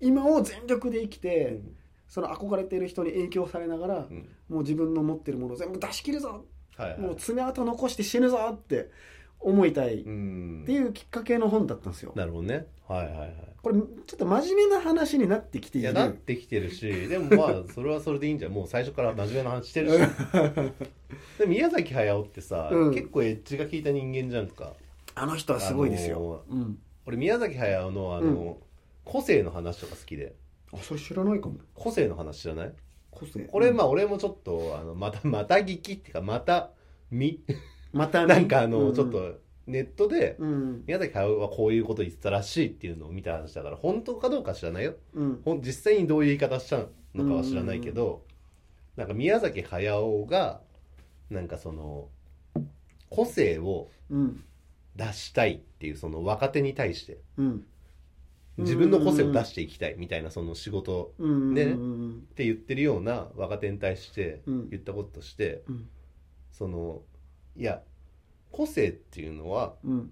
[0.00, 1.76] 今を全力で生きて、うん。
[2.08, 4.28] その憧れている人に影響されながら、うん。
[4.48, 6.44] もう自分の持ってるものを全部出し切るぞ、
[6.76, 7.00] はいはい。
[7.00, 8.90] もう爪痕残して死ぬぞって
[9.40, 12.12] 思いたいっうんていうきっかけの本だったんですよ。
[12.14, 13.34] なるほどねはいはいはい。
[13.62, 13.84] これちょ
[14.16, 15.90] っと真面目な話になってきている。
[15.90, 18.52] いやなってきてるしでもまあそれはそれでいいんじゃん。
[18.52, 19.98] もう最初から真面目な話してるし。
[21.38, 22.94] で宮崎駿ってさ、うん。
[22.94, 24.74] 結構エッジが効いた人間じゃんか。
[25.14, 26.44] あの人はすごいですよ。
[26.48, 28.58] うん、俺宮崎駿のあの、
[29.04, 30.34] 個性の話とか好きで。
[30.72, 31.56] あそれ知らないかも。
[31.74, 32.72] 個性の話知らない？
[33.10, 33.40] 個性。
[33.40, 36.70] これまあ俺もちょっとあのまたまた聞きっていうかまた
[37.10, 37.40] 見
[37.92, 38.94] またなんかあの、うん。
[38.94, 40.84] ちょっとネットでうん。
[40.86, 44.94] 宮崎駿はこういうこと言ってたらしいっていうのを見た話だから本当かどうか知らないよ。
[45.14, 45.42] うん。
[45.44, 48.24] ほん実際にどういう言い方したのかは知らないけど、
[48.96, 50.60] なんか宮崎駿が
[51.30, 52.08] なんかその
[53.08, 54.44] 個性をうん。
[54.94, 57.64] 出したいっていうその若手に対してうん。
[58.58, 61.54] 自分の個性を出していきたいみたいなその仕事うん。
[61.54, 64.70] ねうんって言ってるような若手に対してうん。
[64.70, 65.88] 言ったこととして、うん。
[66.50, 67.00] その
[67.56, 67.80] いや
[68.52, 70.10] 個性っていうのはうん。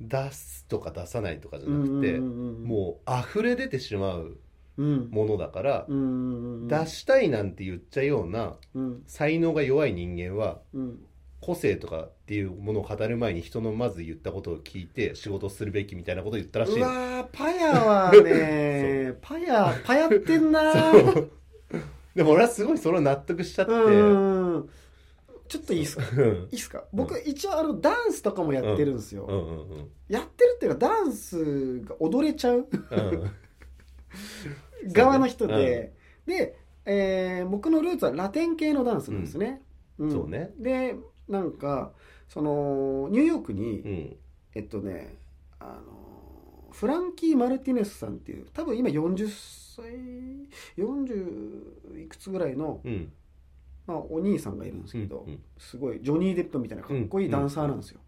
[0.00, 4.38] 出すとか出さないとかじゃなくて、うんもう溢れ出てしまう
[4.78, 5.10] うん。
[5.10, 9.02] ものだから、うん出したいなんて言っちゃうようなうん。
[9.06, 10.98] 才能が弱い人間はうん。
[11.42, 21.28] 個性とかっていうものを語る前に人のまず言ったことを聞いて仕事をするべきみたいなことを言ったらしいうのわーパヤはね パヤパヤってんなー。
[22.14, 23.78] でも俺はすごいそれを納得しちゃってう
[24.58, 24.68] ん
[25.50, 26.04] ちょっといいですか？
[26.16, 26.48] うん。
[26.52, 26.84] いいっすか？
[26.92, 29.78] 僕一応あのダンスとかもやってるんですよ、うん。
[29.78, 32.68] うんやってるっていうかダンスが踊れちゃう。
[32.68, 33.30] うん。
[34.92, 35.92] 側の人で、
[36.26, 39.60] で、えー僕のルーツはラテン系のダンスなんですね、
[39.98, 40.10] ん。
[40.10, 40.52] そうね。
[40.58, 40.96] で
[41.28, 41.92] なんか
[42.28, 44.16] そのニューヨークに、うん。
[44.54, 45.16] えっとね
[45.58, 49.84] あのフランキー・マルティネスさんっていう多分今40歳
[50.76, 53.12] 40いくつぐらいの、うん
[53.90, 58.00] まあ、お兄さんがいるんですけど、うんすごいジョニー・デップみたいなかっこいいダンサーなんですよ、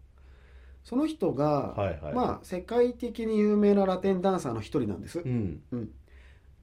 [0.83, 2.13] その人が、はいはい。
[2.13, 5.61] まあ世界的に有名なラテンダンサーの一人なんです、うん。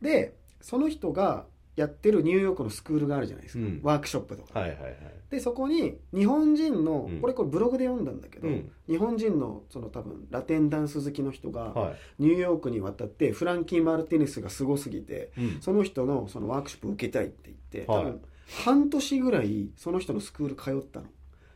[0.01, 1.47] でその人が
[1.77, 3.81] やってるニューヨークのスクールがあるじゃないですか、うん。
[3.83, 4.61] ワークショップとか。
[4.61, 4.97] はいはいはい。
[5.31, 7.21] でそこに日本人の、うん。
[7.21, 8.71] これこれブログで読んだんだけど、うん。
[8.89, 15.61] 日本人のその多分ラテンダンス好きの人がはニューヨークに渡ってフランキー・マルティネスがすごすぎていうん。
[15.63, 18.03] その人のそのワークショップ受けたいって言って、はい。
[18.03, 18.21] 多分
[18.51, 21.07] 半年ぐらいその人のスクール通ったの。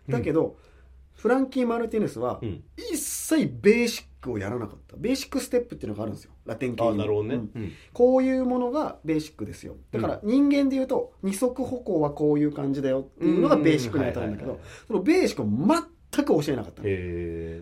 [0.08, 0.56] だけど、
[1.14, 2.62] フランキー・マルティネスはうん。
[2.76, 4.96] 一切ベーシックをやらなかった。
[4.96, 6.32] ベーシックステップっていうのがあるんですよ。
[6.44, 6.90] ラテン系に。
[6.90, 7.34] あなるほどね。
[7.34, 7.50] うん。
[7.54, 7.72] うん。
[7.92, 9.76] こういうものがベーシックですよ。
[9.90, 16.82] だから人間で言うと二足歩行はこういう感じだよっていうのがベーシックに当たるんだけどそのベーシックを全く教えなかった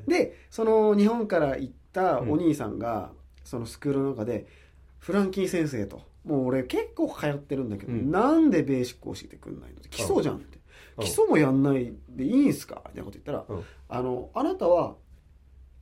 [0.07, 3.12] でその日本から行ったお兄さんが、
[3.45, 4.47] そのスクールの中で
[4.99, 8.11] 「フランキー先生」と「もう俺結構通ってるんだけど、うん。
[8.11, 10.59] なんでベーシック教えてくんないの?」基礎じゃん」って
[11.01, 13.64] 「基礎もやんないでいいんすか?」みたいなこと言ったら「うん。
[13.89, 14.97] あのあなたは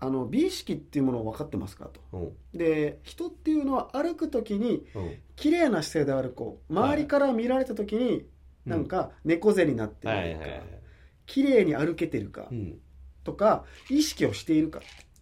[0.02, 2.00] あの美意識っていうものを分かってますか?」と。
[2.16, 2.58] うん。
[2.58, 5.14] で人っていうのは歩く時にうん。
[5.36, 6.72] 綺麗な姿勢で歩こう。
[6.72, 8.26] 周りから見られた時に
[8.64, 10.80] なんか猫背になってはいるとか、はいはい。
[11.26, 12.48] 綺麗に歩けてるか。
[12.50, 12.80] うん。
[13.24, 14.80] とか意識をしているか。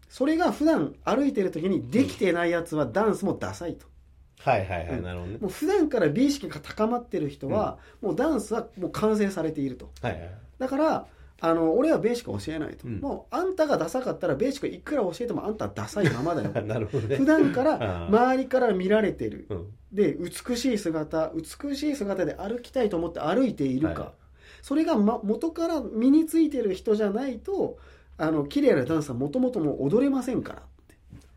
[0.09, 3.87] それが普段歩いてる時にできてないやつはダンスもダサいと
[4.41, 4.99] はいはいはうん。
[5.01, 5.39] いなるほどね。
[5.41, 9.91] もう普段から美意識が高まってる人は、もうダンスはもう完成されていると。
[10.03, 10.31] はいはい。
[10.59, 11.07] だから
[11.41, 13.01] あの俺はベーシックを教えないと、うん。
[13.01, 16.51] もうあんたがダサかったらベーシックいくら教えてもあんたはダサいままだよ。
[16.67, 17.17] なるほどね。
[17.17, 19.47] 普段から周りから見られてる。
[19.51, 19.67] うん。
[19.93, 24.13] で美しい姿美しい姿で歩きたいと思って歩いているか、はい。
[24.63, 27.79] それが、ま、元から身についてる人じゃないと
[28.17, 30.63] あの綺麗なダンスはもともともう踊れませんから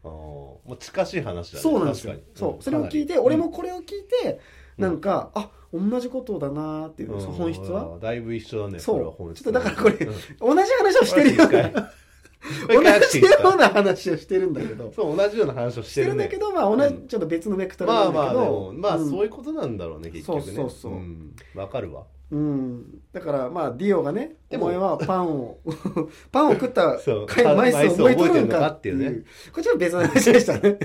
[0.10, 2.16] もう近しい話だねそうなんですよ。
[2.36, 3.86] そう、んそれを聞いて、俺もこれを聞い
[4.24, 4.40] て、
[4.78, 4.84] うん。
[4.84, 7.20] なんかあ同じことだなーっていう、うん。
[7.20, 7.86] 本質は？
[7.94, 9.34] うんだいぶ一緒だねそう。
[9.34, 10.56] ちょっとだからこれうん。
[10.56, 11.46] 同じ話をしてるよ
[12.68, 12.82] 同
[13.12, 14.92] じような話をしてるんだけど。
[14.96, 16.24] そう同じような話をししててるね。
[16.24, 17.08] るんだけどまあ同じ、うん。
[17.08, 19.10] ちょっと別のベクトルなまあまあでんだけど、もまあん。
[19.10, 20.44] そういうことなんだろうね結局ね。
[20.44, 21.36] そうそうそうん。
[21.54, 25.60] わかるわうん、だからまあディオがねでもお前はパンを
[26.32, 29.24] パンを食った回枚数覚えとるんかってるのかっていうね。
[29.52, 30.80] こっちは別の話でしたね。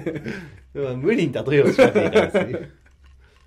[0.97, 2.67] 無理に例えようとしなくていいから別に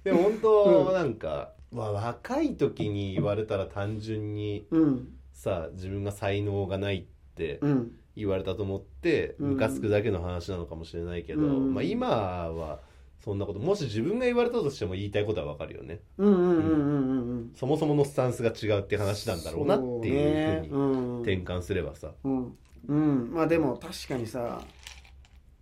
[0.03, 0.93] でも本当うん。
[0.93, 5.07] なんか、まあ、若い時に言われたら単純にうん。
[5.33, 7.03] さ自分が才能がないっ
[7.35, 7.91] てうん。
[8.15, 9.49] 言われたと思ってうん。
[9.51, 11.73] ムカつくだけの話なのかもしれないけど、うん。
[11.73, 12.79] まあ、今は
[13.23, 15.99] そんなこともし自分が言われたとしても言いたいことはわかるよね。
[16.17, 21.21] うんうんうんうんうんそもそものスタンスが違うって話なんだろうなっていうふうにうん。
[21.21, 22.57] 転換すればさ、うん、
[22.87, 24.61] うん、まあでも確かにさ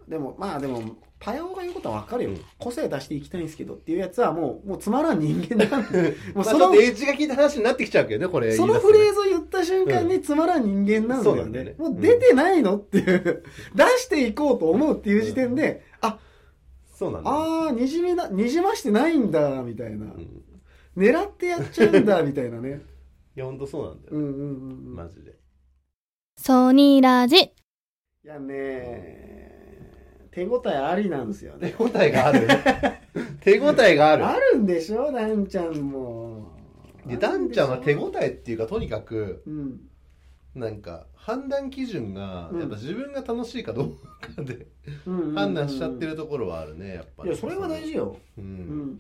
[0.07, 2.41] でもまあでもパヤオが言うことは分かるよ、うん。
[2.59, 11.75] 個性出していきたいんですけどっていうやつはもうもうつまらん人間だ もうまあ、そのエッジが効いた話になってきちゃうけどねこれそのフレーズを言った瞬間につまらん人間なんだよね,、そうなんだよね。
[11.79, 13.43] もう出てないのっていう。
[13.73, 15.86] 出していこうと思うっていう時点で、あ
[16.97, 17.29] そうなんだ。
[17.29, 20.43] あーにじみなにじましてないんだみたいな、うん。
[20.97, 22.81] 狙ってやっちゃうんだ みたいなね。
[23.35, 24.95] いや本当そうなんだよ、うんうんうんうん。
[24.95, 25.35] マジで。
[26.37, 27.35] ソニラジ。
[27.37, 27.49] い
[28.23, 31.71] やね手応えありなんですよね。
[31.77, 32.47] 手応えがある？
[33.41, 34.25] 手応えがある？
[34.25, 35.11] あるんでしょ？
[35.11, 36.51] ダンちゃんも。
[37.05, 39.79] でダンちゃんは手応応えっていうかとにかくうん
[40.57, 42.59] なんか判断基準がうん。
[42.59, 43.97] やっぱ自分が楽しいかどう
[44.35, 44.67] かで
[45.05, 48.17] うんうんうん判断しちゃってるところはあるねやっぱいやそれは大事よ。
[48.37, 48.47] う、うん。
[48.93, 48.99] ん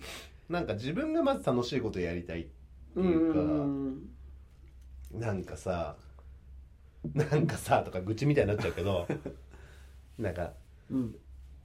[0.49, 2.49] なんか自分がまず楽しいことやりたいって
[2.95, 4.09] うんいうか、うん。
[5.13, 5.95] なんかさ
[7.13, 9.07] なんかさとか愚痴みたいになっちゃうけど
[10.19, 10.53] なんか
[10.91, 11.15] うん。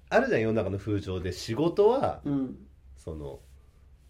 [0.09, 2.67] あるじゃん世の中の風潮で仕事はうん。
[2.97, 3.41] その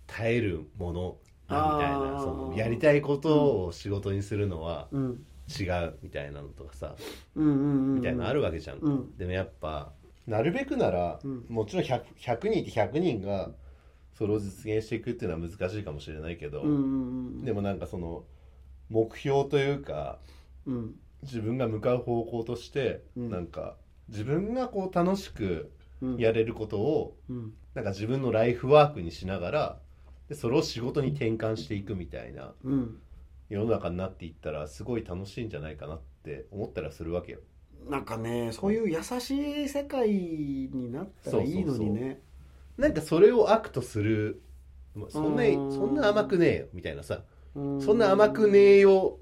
[0.07, 1.17] 耐えるもの
[1.49, 5.27] だみたいなそのやりたいことを仕事にするのはうん
[5.61, 6.95] 違うみたいなのとかさ
[7.35, 7.51] うんう
[7.93, 9.17] んみたいなのあるわけじゃん、うん。
[9.17, 9.93] でもやっぱ
[10.27, 11.47] なるべくなら、うん。
[11.49, 13.51] もちろん 100, 100人いて100人が
[14.17, 16.75] それを実現していくっていうのは難しいかもしれないけど、うんう
[17.41, 17.45] ん。
[17.45, 18.25] でもなんかその
[18.89, 20.19] 目標というか
[20.67, 20.95] うん。
[21.23, 23.31] 自分が向かう方向として、うん。
[23.31, 23.77] なんか
[24.09, 26.17] 自分がこう楽しくうん。
[26.17, 27.53] やれることをうん。
[27.75, 29.79] なんか自分のライフワークにしながら
[30.29, 32.99] でそれを仕事に転換していくみたいなうん
[33.53, 37.41] 世の中になっていったらすごい楽しいんじゃないかなって思ったりはするわけよ。
[37.89, 39.31] なんかねそういう優し
[39.65, 42.21] い世界になったらいいのにね。
[42.79, 44.41] なんかそれを悪とする。
[44.95, 45.73] まあそんなうん。
[45.73, 47.21] そんな甘くねえよみたいなさ。
[47.55, 47.81] うん。
[47.83, 49.19] そんな甘くねえよ。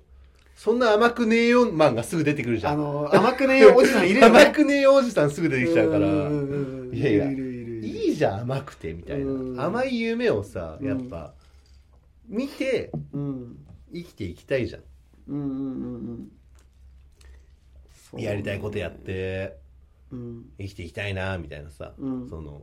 [0.55, 4.39] そんな甘くねえよマンがすぐ出てくるじゃあんの甘くねえおじさんいるよね。
[4.45, 6.07] 甘くねえよおじさんすぐ出てきちゃうから。
[6.07, 6.11] い
[7.01, 9.57] やいやるいるいじゃん甘くてみたいうん。
[9.57, 11.35] な甘い夢をさやっぱ
[12.29, 13.57] 見てうん
[13.93, 14.83] 生きていきたいじゃん。
[15.29, 15.55] うんうんう
[16.17, 16.31] ん
[18.15, 18.21] うん。
[18.21, 19.57] やりたいことやって
[20.11, 20.45] うん。
[20.59, 22.29] 生きていきたいなみたいなさうん。
[22.29, 22.63] その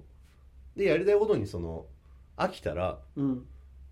[0.76, 1.86] でやりたいことにその
[2.38, 3.46] 飽きたらうん。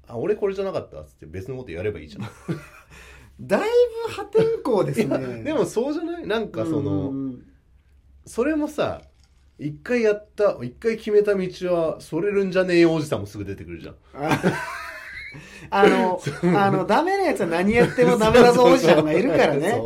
[0.08, 2.30] あ俺これじゃなかったっつって別のことやればいいじゃん。
[3.42, 3.70] だい
[4.08, 5.44] ぶ破天荒ですね。
[5.44, 6.28] でもそうじゃない？
[6.28, 7.46] なんかその、うんうん。
[8.26, 9.02] それもさ
[9.58, 13.96] 一回やった一回決めた道はそれるんじゃねえよおじさんもすぐ出てくるじゃん
[15.70, 16.22] ああの、
[16.58, 19.82] あの、ダメなやつは何やってもダメだぞおじさんがいるからね。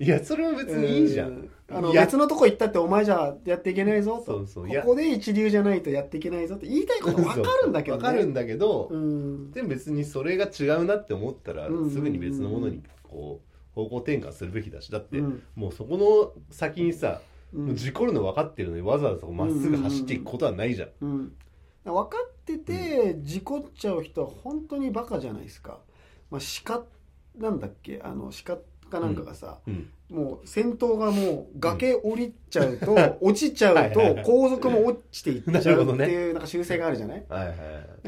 [0.00, 2.04] いやそれは別にいいじゃん、うあの、や。
[2.04, 4.24] 別のとこ行ったってお前じゃやっていけないぞと。
[4.24, 4.70] そうそう。
[4.70, 4.82] いや。
[4.82, 8.02] ここで一流じゃないとやっていけないぞって言いたいことわかるんだけどね。
[8.02, 9.50] わかるんだけど、うん。
[9.52, 14.90] でも別にそれが違うなって思ったら、うんすぐに別のものにこう方向転換するべきだし。
[14.90, 15.42] だって、うん。
[15.54, 17.20] もうそこの先にさ、
[17.52, 21.32] 事故るの分かってるのにわざわざまっすぐ走っていくことはないじゃん。
[21.84, 25.80] 分かってて、事故っちゃう人は本当にバカじゃないですか。
[26.30, 26.84] まあ、鹿、
[27.38, 28.56] なんだっけ、あの、鹿
[28.90, 29.90] かなんかがさ、うん。
[30.10, 34.24] もう先頭がもう崖降りちゃうと、 落ちちゃはいうはいはい。
[34.24, 37.26] と後続も落ちていっちゃうっていうなんか習性があるじゃない？
[37.28, 37.52] はいは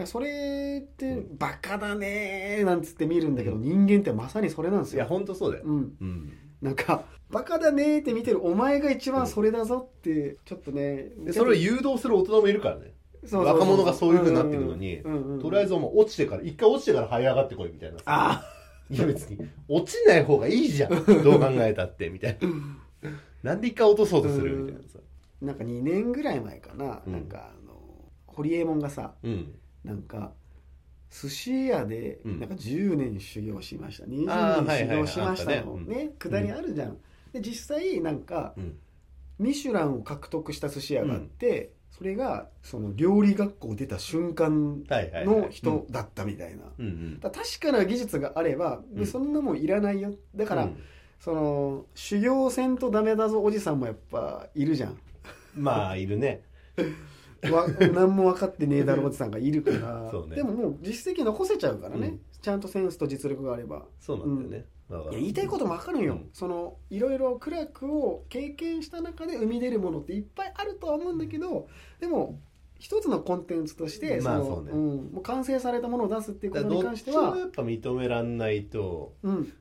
[0.04, 1.36] いそれってうん。
[1.36, 5.10] バカだねーなんつって見るんだけど、人間ってまさにそれなんですいやよ。
[5.10, 5.96] 本当そうだよ、うん。
[6.00, 6.32] うん。
[6.62, 11.10] なんか、バカだねーって見てるお前が一番それだぞって、ちょっとね。
[11.18, 12.94] でそれを誘導する大人もいるからね
[13.30, 15.40] 若者がそういう風になってるのにうんうんうん。
[15.40, 17.98] とりあえずもう落ちてから一回落ちてから這い上がってこいみたいな。
[17.98, 18.44] さあ。
[18.90, 20.90] いや別に落ちない方がいいじゃん。
[21.22, 23.10] どう考えたってみたいな。
[23.42, 24.98] なんで一回落とそうとするみたいなさ。
[25.00, 25.44] あ。
[25.44, 27.12] なんか2年ぐらい前かな、うん。
[27.12, 27.74] なんかあの、
[28.26, 29.54] ホリエモンがさ、うん。
[29.84, 30.32] なんか
[31.10, 32.40] 寿司屋でうん。
[32.40, 36.14] なんか10年修行しました、あー20年修行しましたのね。
[36.18, 36.98] くだりあるじゃん、
[37.32, 38.78] で実際なんかうん。
[39.38, 47.20] ミシュランを獲得した寿司屋があって、それがその料理学校出た瞬間の人だったみたいな、うんうん。
[47.20, 49.06] だから確かな技術があれば、うん。
[49.06, 50.14] そんなもんいらないよ。
[50.34, 50.82] だから、うん。
[51.20, 54.98] その修行せんとダメだぞおじさんもやっぱいるじゃん。
[55.54, 56.42] まあいるね。
[57.52, 60.10] わ何も分かってねえだろおじさんがいるから。
[60.26, 66.30] ねでももう実績残せちゃうからね、うんちゃんとセンスと実力があればそうなんだよね、いや言いたいことも分かるよ、うん。
[66.32, 71.68] そのいろいろ苦楽を経験した中で生み出るものっていっぱいあるとは思うんだけど
[72.00, 72.40] でも
[72.78, 74.72] 一つのコンテンツとしてのまあそうね。
[74.72, 79.52] ん、もう完成されたものを出すっていうことに関してはやっぱ認めらんないとうん。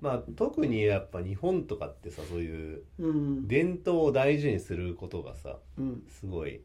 [0.00, 3.48] まあ特にやっぱ日本とかってさそういううん。
[3.48, 6.02] 伝統を大事にすることがさうん。
[6.08, 6.60] すごい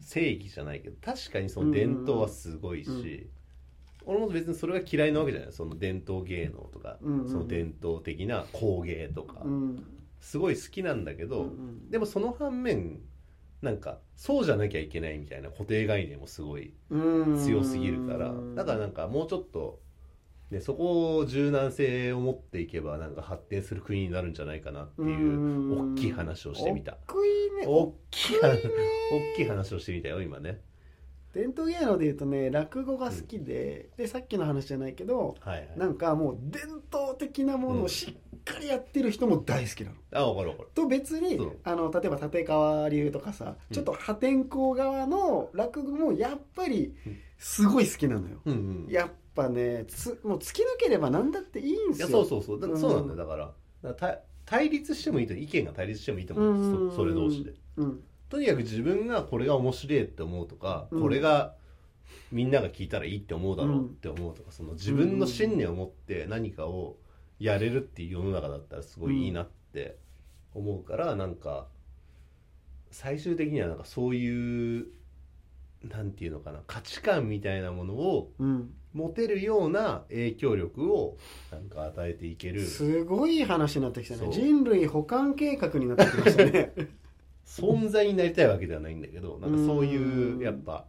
[0.00, 3.28] 正義じゃないけど確かにその伝統はすごいし、
[4.06, 5.52] 俺も別にそれが嫌いなわけじゃない。
[5.52, 9.86] その伝統芸能とか、うんうんその伝統的な工芸とか、うん。
[10.20, 13.00] すごい好きなんだけど、うんでもその反面
[13.60, 17.38] なんかそうじゃなきゃいけないみたいな固定概念もすごいうん。
[17.38, 18.32] 強すぎるから。
[18.54, 19.80] だからなんかもうちょっと、
[20.50, 26.98] ね、そこを柔軟性を持っていけばなんか発展する国になるんじゃないかなっていう大きい話をしてみた。
[27.08, 28.42] 大きいね。
[28.42, 30.60] 大きい話 をしてみたよ今ね
[31.32, 35.72] 伝統芸能でいうとね落語が好きで、でさっきの話じゃないけどはいはい。
[35.76, 36.62] なんかもう伝
[36.92, 39.96] 統的なものをしっかりやってる人も大好きなの。
[40.14, 40.68] あ分かる分かる。
[40.74, 43.74] と別にあの例えば立川流とかさ、うん。
[43.74, 46.94] ちょっと破天荒側の落語もやっぱり
[47.38, 48.40] すごい好きなのよ。
[48.44, 48.56] うんう
[48.88, 48.92] ん。
[48.92, 52.24] やっぱねつもう突き抜ければ何だっていいんいやすよ。
[52.24, 52.60] そうそうそう。
[52.60, 52.78] だうん。
[52.78, 53.16] そうなんだよ。
[53.16, 56.54] だから対対立してもいいと意見が対立してもいいと思う。
[56.54, 57.54] んですそそれ同士で。
[57.76, 58.00] うん
[58.32, 61.02] とにかく自分がこれが面白いって思うとか、うん。
[61.02, 61.52] これが
[62.30, 66.96] みんなが聞いたらいいって思うだろうって思うとか、その自分の信念を持って何かを
[67.38, 69.98] やれるっていう世の中だったらすごいいいなって
[70.54, 71.66] 思うから、なんか
[72.90, 74.86] 最終的にはなんかそういう
[75.84, 78.72] なんていうのかな価値観みたいなものをうん。
[78.94, 81.16] 持てるような影響力を
[81.50, 82.62] なんか与えていける。
[82.62, 84.28] すごい話になってきたね。
[84.30, 86.72] 人類保管計画になってきましたね。
[87.44, 90.86] 存在になりたいわけではないんだけどなんかそういううんやっぱ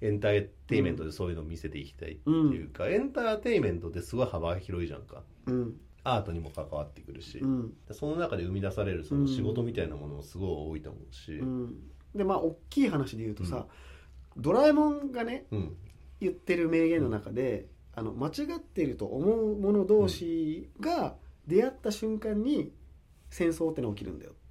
[0.00, 5.22] エンターテインメントでそういうのを見せていきたいっていうか、エンターテインメントってすごい幅が広いじゃんか。
[5.46, 5.74] うん。
[6.04, 7.72] アートにも関わってくるし、うん。
[7.90, 11.74] その中で生み出されるその仕事みたいなものもすごい多いと思うし、うん、
[12.14, 13.66] でまあ大きい話で言うとさ、
[14.36, 15.76] ドラえもんがねうん。
[16.20, 21.16] 言ってる名言の中で、あの間違っていると思う者同士が
[21.48, 22.72] 出会った瞬間に
[23.30, 24.30] 戦争ってのが起きるんだよ。
[24.30, 24.47] って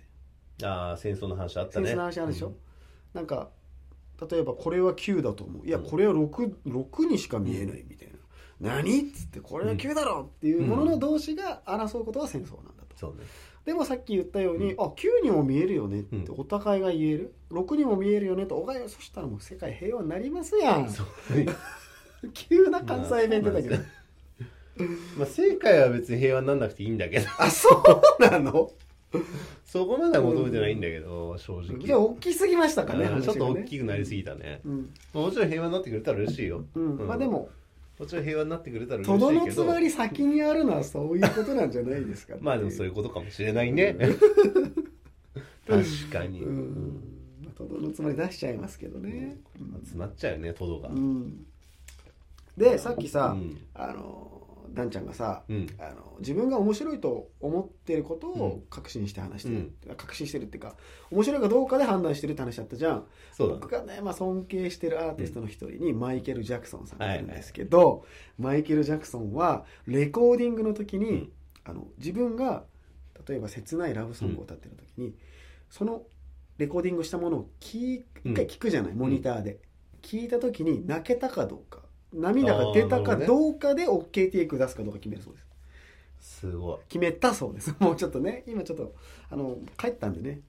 [0.64, 1.88] ああ戦争の話あったね。
[1.88, 2.54] 戦争の話あるでしょ、
[3.14, 3.50] なんか
[4.30, 5.68] 例えばこれは9だと思う。
[5.68, 8.10] いやこれは 6, 6にしか見えないみたい
[8.60, 13.26] な、何っつってこれは9だろっていうものの同士が争うことが戦争なんだと、そうね。
[13.66, 14.82] でもさっき言ったように、うん。
[14.82, 16.40] あ9にも見えるよねってうん。
[16.40, 17.34] お互いが言える。
[17.52, 20.90] 6にも見えるよねとお互いそしたらもう世界平和になりますやん。
[22.34, 23.82] 急な関西弁出たけど、ま
[25.18, 27.28] まあ正解は別に平和になんなくていいんだけど。
[27.38, 27.70] あそ
[28.20, 28.72] うなの？
[29.66, 31.80] そこまでは求めてないんだけど正直。
[31.80, 34.62] じゃあ大きすぎましたかねうんちょっと大きくなりすぎたね。
[34.66, 36.66] うん、もちろん平和になってくれたら嬉しいよ。
[36.76, 36.98] うん。
[36.98, 37.08] うん。
[37.08, 37.50] まあでも
[38.00, 39.64] もちろん平和になってくれたらとどの嬉しいけど。
[39.64, 43.96] つまり先にあるのはそういうことなんじゃないですかまあでもそういうことかもしれないね。
[45.68, 47.18] 確かに、ううんん
[47.58, 49.38] とどのつまり出しちゃいますけどね、
[49.80, 50.90] 詰まっちゃうよねトドが。
[50.90, 51.46] うん。
[52.56, 53.58] でさっきさ、うん。
[53.74, 54.37] あの
[54.74, 55.68] ダンちゃんがさ、うん。
[55.80, 58.62] あの自分が面白いと思ってることをうん。
[58.70, 59.96] 確信して話してる、うん。
[59.96, 60.76] 確信してるっていうか
[61.12, 63.06] 面白いかどうかで判断してるって話だったじゃん。
[63.34, 68.06] そうだ僕がね、まあ、尊敬してるアーティストの一人にマイケル・ジャクソンさんがいるんですけど、
[68.38, 71.32] マイケル・ジャクソンはレコーディングの時に、うん。
[71.64, 72.64] あの自分が
[73.28, 75.14] 例えば切ないラブソングを歌ってる時に、
[75.70, 76.04] その
[76.58, 78.32] レコーディングしたものを聞うん。
[78.32, 79.60] 一回聞くじゃない、モニターで。
[80.02, 81.82] 聞いた時に泣けたかどうか
[82.14, 85.48] 涙が出たかどうかで OK テイク出すかどうか決めるそうです。
[86.40, 86.78] すごい。
[86.90, 87.76] 決めたそうです。
[87.80, 88.94] もうちょっとね今ちょっと
[89.30, 90.42] あの帰ったんでね。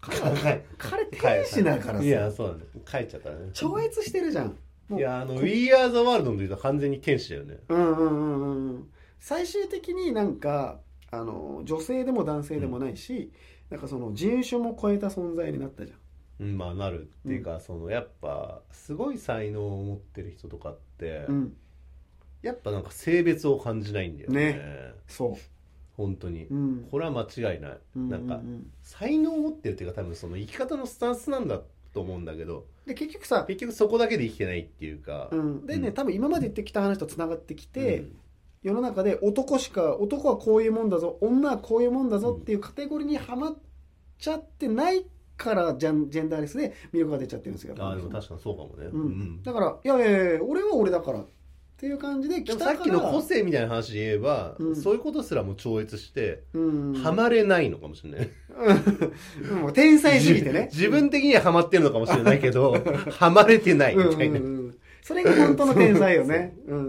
[0.00, 4.56] 彼天使だからさいやそうだね帰っちゃったね超越してるじゃん
[4.96, 10.78] いやあの「We Are the World」の言うと完全に天使だよねうんうんうんうんうん最終的になんか
[11.10, 13.32] あの女性でも男性でもないし、
[13.70, 16.04] なんかその人種も超えた存在になったじゃんうん
[16.38, 21.56] まあなるっていうか、そのやっぱすごい才能を持ってる人とかって、うん。
[22.42, 24.52] やっぱなんか性別を感じないんだよね。
[24.52, 24.92] ね。
[25.08, 25.36] そ
[25.96, 26.88] 本当に、ううん。
[26.90, 28.40] これは間違いない、うんなんかうん。
[28.40, 31.60] うん才能を持ってるっていうか多分その生き方のスタンスなんだ
[31.92, 35.94] と思うんだけどで結局さ、結局そこだけで生きてないっていうか、うん、でね、うん。
[35.94, 38.16] 多分今まで言ってきた話とつながってきて、うん。
[38.62, 43.56] 世の中で男しか男はこういうもんだぞ女はこういうもんだぞっていうカテゴリーにはまっ
[44.18, 45.04] ちゃってない
[45.38, 49.00] からジャンジェンダーレスで魅力が出ちゃってるんですよああでも確かにそうかもね、うん。
[49.00, 49.42] うん。
[49.42, 51.26] だからいやいやいや俺は俺だからっ
[51.78, 54.76] ていう感じででさっきの個性みたいな話で言えば、うん。
[54.76, 56.94] そういうことすらも超越して、うん。
[56.94, 58.30] ハマれないのかもしれない、
[59.48, 59.58] うん。
[59.60, 60.68] もう天才すぎてね。
[60.72, 62.74] 自分的にはハマってるのかもしれないけど
[63.12, 64.78] ハマれてないみたいな、うんうんうん。
[65.02, 66.56] それが本当の天才よね。
[66.66, 66.74] う。
[66.74, 66.84] んうん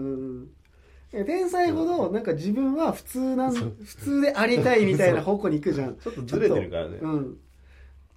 [1.12, 1.24] うん。
[1.24, 5.96] 天才ほどなんか自分は普通なん普通でありたいみたいな方向に行くじゃん。
[6.02, 7.38] ちょっとずれてるからね、うん、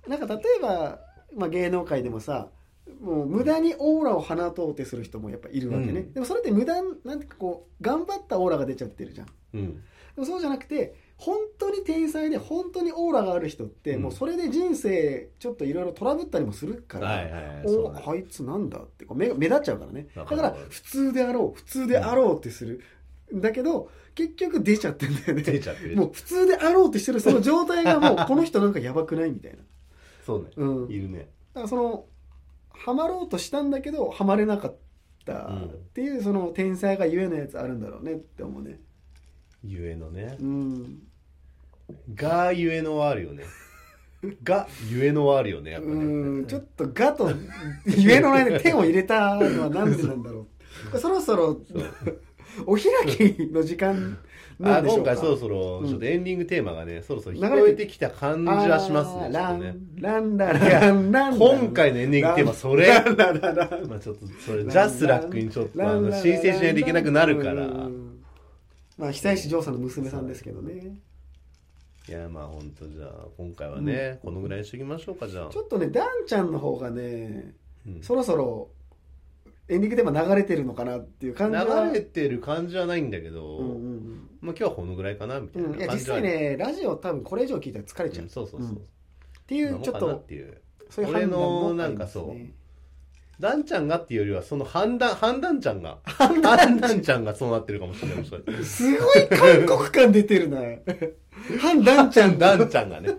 [0.08, 1.00] なんか例えば、
[1.36, 2.50] まあ、芸能界でもさ
[3.02, 6.14] もう無駄にオーラを放とうってする人もやっぱいるわけね、うん。
[6.14, 9.28] でもそれって無駄なんてこう頑張ったオーラが出ちゃってるじゃん。
[9.28, 9.84] でうん。
[10.18, 14.02] もそうじゃなくて本当に天才で本当にオーラがある人って、うん。
[14.04, 20.08] もうそれで人生ちょっといろいろトラブったりもするから、はいはいはいおねあいつなんだって目が目立っちゃうからね。
[20.16, 22.82] だから普通であろう普通であろうってする、
[23.34, 25.42] だけど結局出ちゃってんだよね。
[25.42, 25.96] 出ちゃってる。
[25.96, 29.64] もう普通であろうってしてるその状態がもうこの人なんかやばくないみたいな
[30.26, 30.92] そうね、うん。
[30.92, 31.30] いるね。
[31.54, 32.06] だからその
[32.70, 34.76] ハマろうとしたんだけどハマれなかっ
[35.26, 38.80] たっていうその天才がゆえのやつあるんだろうねって思うね。
[39.64, 40.38] ゆえのね。
[40.40, 41.00] うん。
[42.14, 43.44] がゆえのはあるよね。
[44.44, 45.96] がゆえのはあるよねやっぱね。
[45.96, 46.46] うん。
[46.48, 47.30] ちょっとガと
[47.86, 50.48] ゆえの間に手を入れたのはなんでなんだろ
[50.94, 50.98] う。
[50.98, 51.62] そろそろ
[52.66, 54.18] お開きの時間な
[54.64, 62.88] あ今回そろそろうんちょっとエンディングテーマがね、そろそろ聞こえてきた感じはしますねランランラランラン今回のエンディングテーマそれ。
[62.88, 63.88] ランラララン。
[63.88, 67.66] まあちょっとそれジャスラックにちょっとあの申請しないといけなくなるから。
[67.66, 68.24] うん。
[68.98, 70.98] まあ久石譲さんの娘さんですけどね。
[72.08, 75.50] いやまあ本当じゃあ今回はね、このぐらいにしときましょうかじゃあ。
[75.50, 77.54] ちょっとねダンちゃんの方がね
[77.88, 78.02] うん。
[78.02, 78.70] そろそろ
[79.70, 81.86] エンディングテーマ流れてるのかなっていう感じは。
[81.86, 83.60] 流れてる感じはないんだけど、
[84.44, 85.80] まあ今日はこのぐらいかなみたいうんうん。
[85.80, 88.74] いや実際ねラジオ多分これ以上聞いたら疲れちゃう、うんそうそうそう、う。
[88.74, 88.76] ん。
[88.76, 88.80] っ
[89.48, 90.62] ていうちょっなのかなっとていう。
[90.90, 92.38] そういう判断も俺のなんかそう
[93.40, 97.24] ダンちゃんがっていうよりはその判断 判断ちゃんが判断ちゃん。
[97.24, 98.64] がそうなってるかもしれないもしかして。
[98.64, 100.60] すごい韓国感出てるな。
[101.60, 102.38] ハンダンちゃん。
[102.38, 103.10] ダンちゃんがね。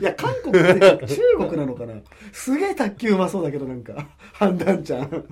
[0.00, 1.94] いや韓国って中国なのかな。
[2.32, 4.08] すげえ卓球うまそうだけどなんか。
[4.34, 5.26] ハンダンちゃん。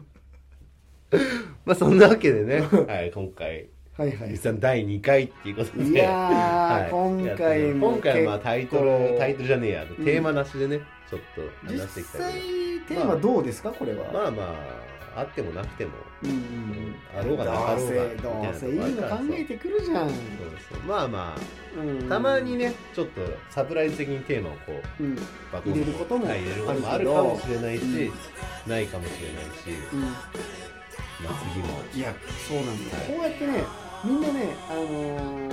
[1.65, 4.31] まあそんなわけでね、はい、今回はいはい。
[4.31, 5.85] 実は第2回っていうことで。
[5.85, 10.81] いやー今回も今回はまあタイトルタイトルじゃねえや、テーマなしでね
[11.11, 12.33] ちょっと実話していきたい際
[12.89, 13.71] けどテーマどうですか？
[13.71, 14.43] これは、まあま
[15.15, 15.91] ああってもなくても、
[16.23, 17.75] うんうんあろうがなかろうが。
[17.75, 20.19] どうせどうせいいの考えてくるじゃん、そう
[20.73, 20.81] そう。
[20.89, 21.37] まあま
[21.79, 22.07] うん。
[22.07, 23.21] あたまにねちょっと
[23.51, 25.17] サプライズ的にテーマをこううん。
[25.67, 28.13] 入れることもはい入れることもああるかもしれないし、うん
[28.71, 30.01] ないかもしれないし、うん。
[30.01, 30.31] まあ、
[31.29, 31.81] 次も。
[31.95, 32.15] いや
[32.49, 33.07] そうなんだよ、はい。
[33.09, 33.65] こうやってね
[34.05, 35.53] みんなねあのー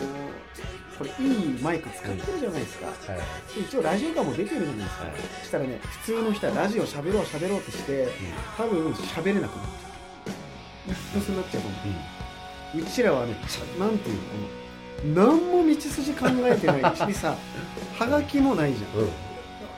[0.99, 5.13] これいいマイク使ってるじゃないですか、はい、で一応ラジオ感も出てるじゃないですか、はい。
[5.39, 8.09] そしたらね普通の人はラジオ喋ろう喋ろうとして
[8.57, 10.89] 多分喋れなくなっちゃう。
[10.89, 12.77] イップスになっちゃうと思う。
[12.77, 12.81] ん。
[12.81, 13.33] ううちらはね
[13.79, 17.37] なんていうの何も道筋考えてないしさ
[17.97, 18.99] はがきもないじゃん。
[18.99, 19.09] うん。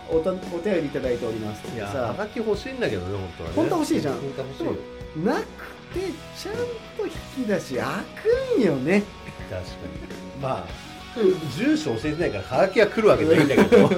[0.10, 3.56] おたお便りいただいておりますいやはさがき欲しいんだけどね本当はね。
[3.58, 4.16] 本当は欲しいじゃん。
[4.16, 4.74] 本当は欲しいよ。
[5.24, 5.46] なく
[5.94, 6.00] て
[6.38, 7.06] ちゃんと
[7.38, 7.86] 引き出し開
[8.56, 9.04] くんよね。
[9.50, 10.42] 確かに。
[10.42, 10.92] まあ
[11.58, 13.90] 住所教えてないからはがきが来るわけじゃないんだけど。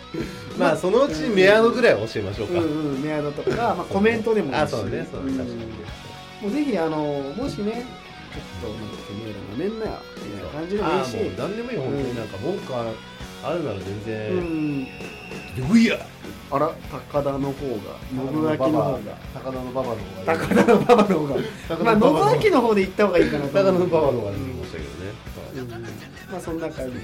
[0.58, 4.56] まあそのうちメアドぐらいは教えましょうか、うんうんメアドとか、まあ、コメントでもいいし。
[4.56, 5.36] あそうねそうねん。
[5.36, 5.60] 確かに。
[6.42, 6.96] もうぜひあの
[7.36, 7.84] もしね
[8.62, 11.16] ちょっとなんかてめえらなめんなよみたいな感じでもいいし。
[11.38, 12.16] 何でもいい本当に。
[12.16, 12.72] なんか文句
[13.44, 14.80] あるなら全う然ん
[15.70, 15.98] 「よいや!
[16.50, 16.70] あら
[17.12, 17.98] 高田の方が。
[18.08, 18.98] 信明の方が。
[19.34, 21.34] 高田の馬場の方が高田の馬場の方が。
[21.68, 25.12] 高まあ信明の方で行った方がいいかなと高田の思う馬場の方が出てきましたけどね、
[25.56, 25.70] うん。
[26.32, 27.00] まあそんな感じで、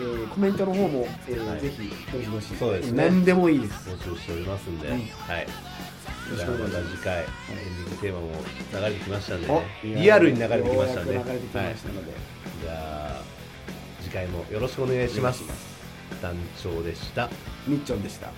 [0.00, 2.56] えーコメントの方も、えーはいぜひどしどし。
[2.58, 3.04] そうですね。
[3.08, 3.90] 何でもいいです。
[3.90, 4.94] 募集しておりますんで、うん。
[4.94, 5.06] はい。
[6.36, 8.28] じゃあまた次回エンディングテーマも
[8.72, 12.12] 流れてきましたんで、おね、リアルに流れてきましたんでようやく流れてきましたので、
[12.62, 13.22] じゃあ
[14.00, 15.71] 次回もよろしくお願いします
[16.20, 17.28] 団長でした。
[17.66, 18.30] みっちょんでした。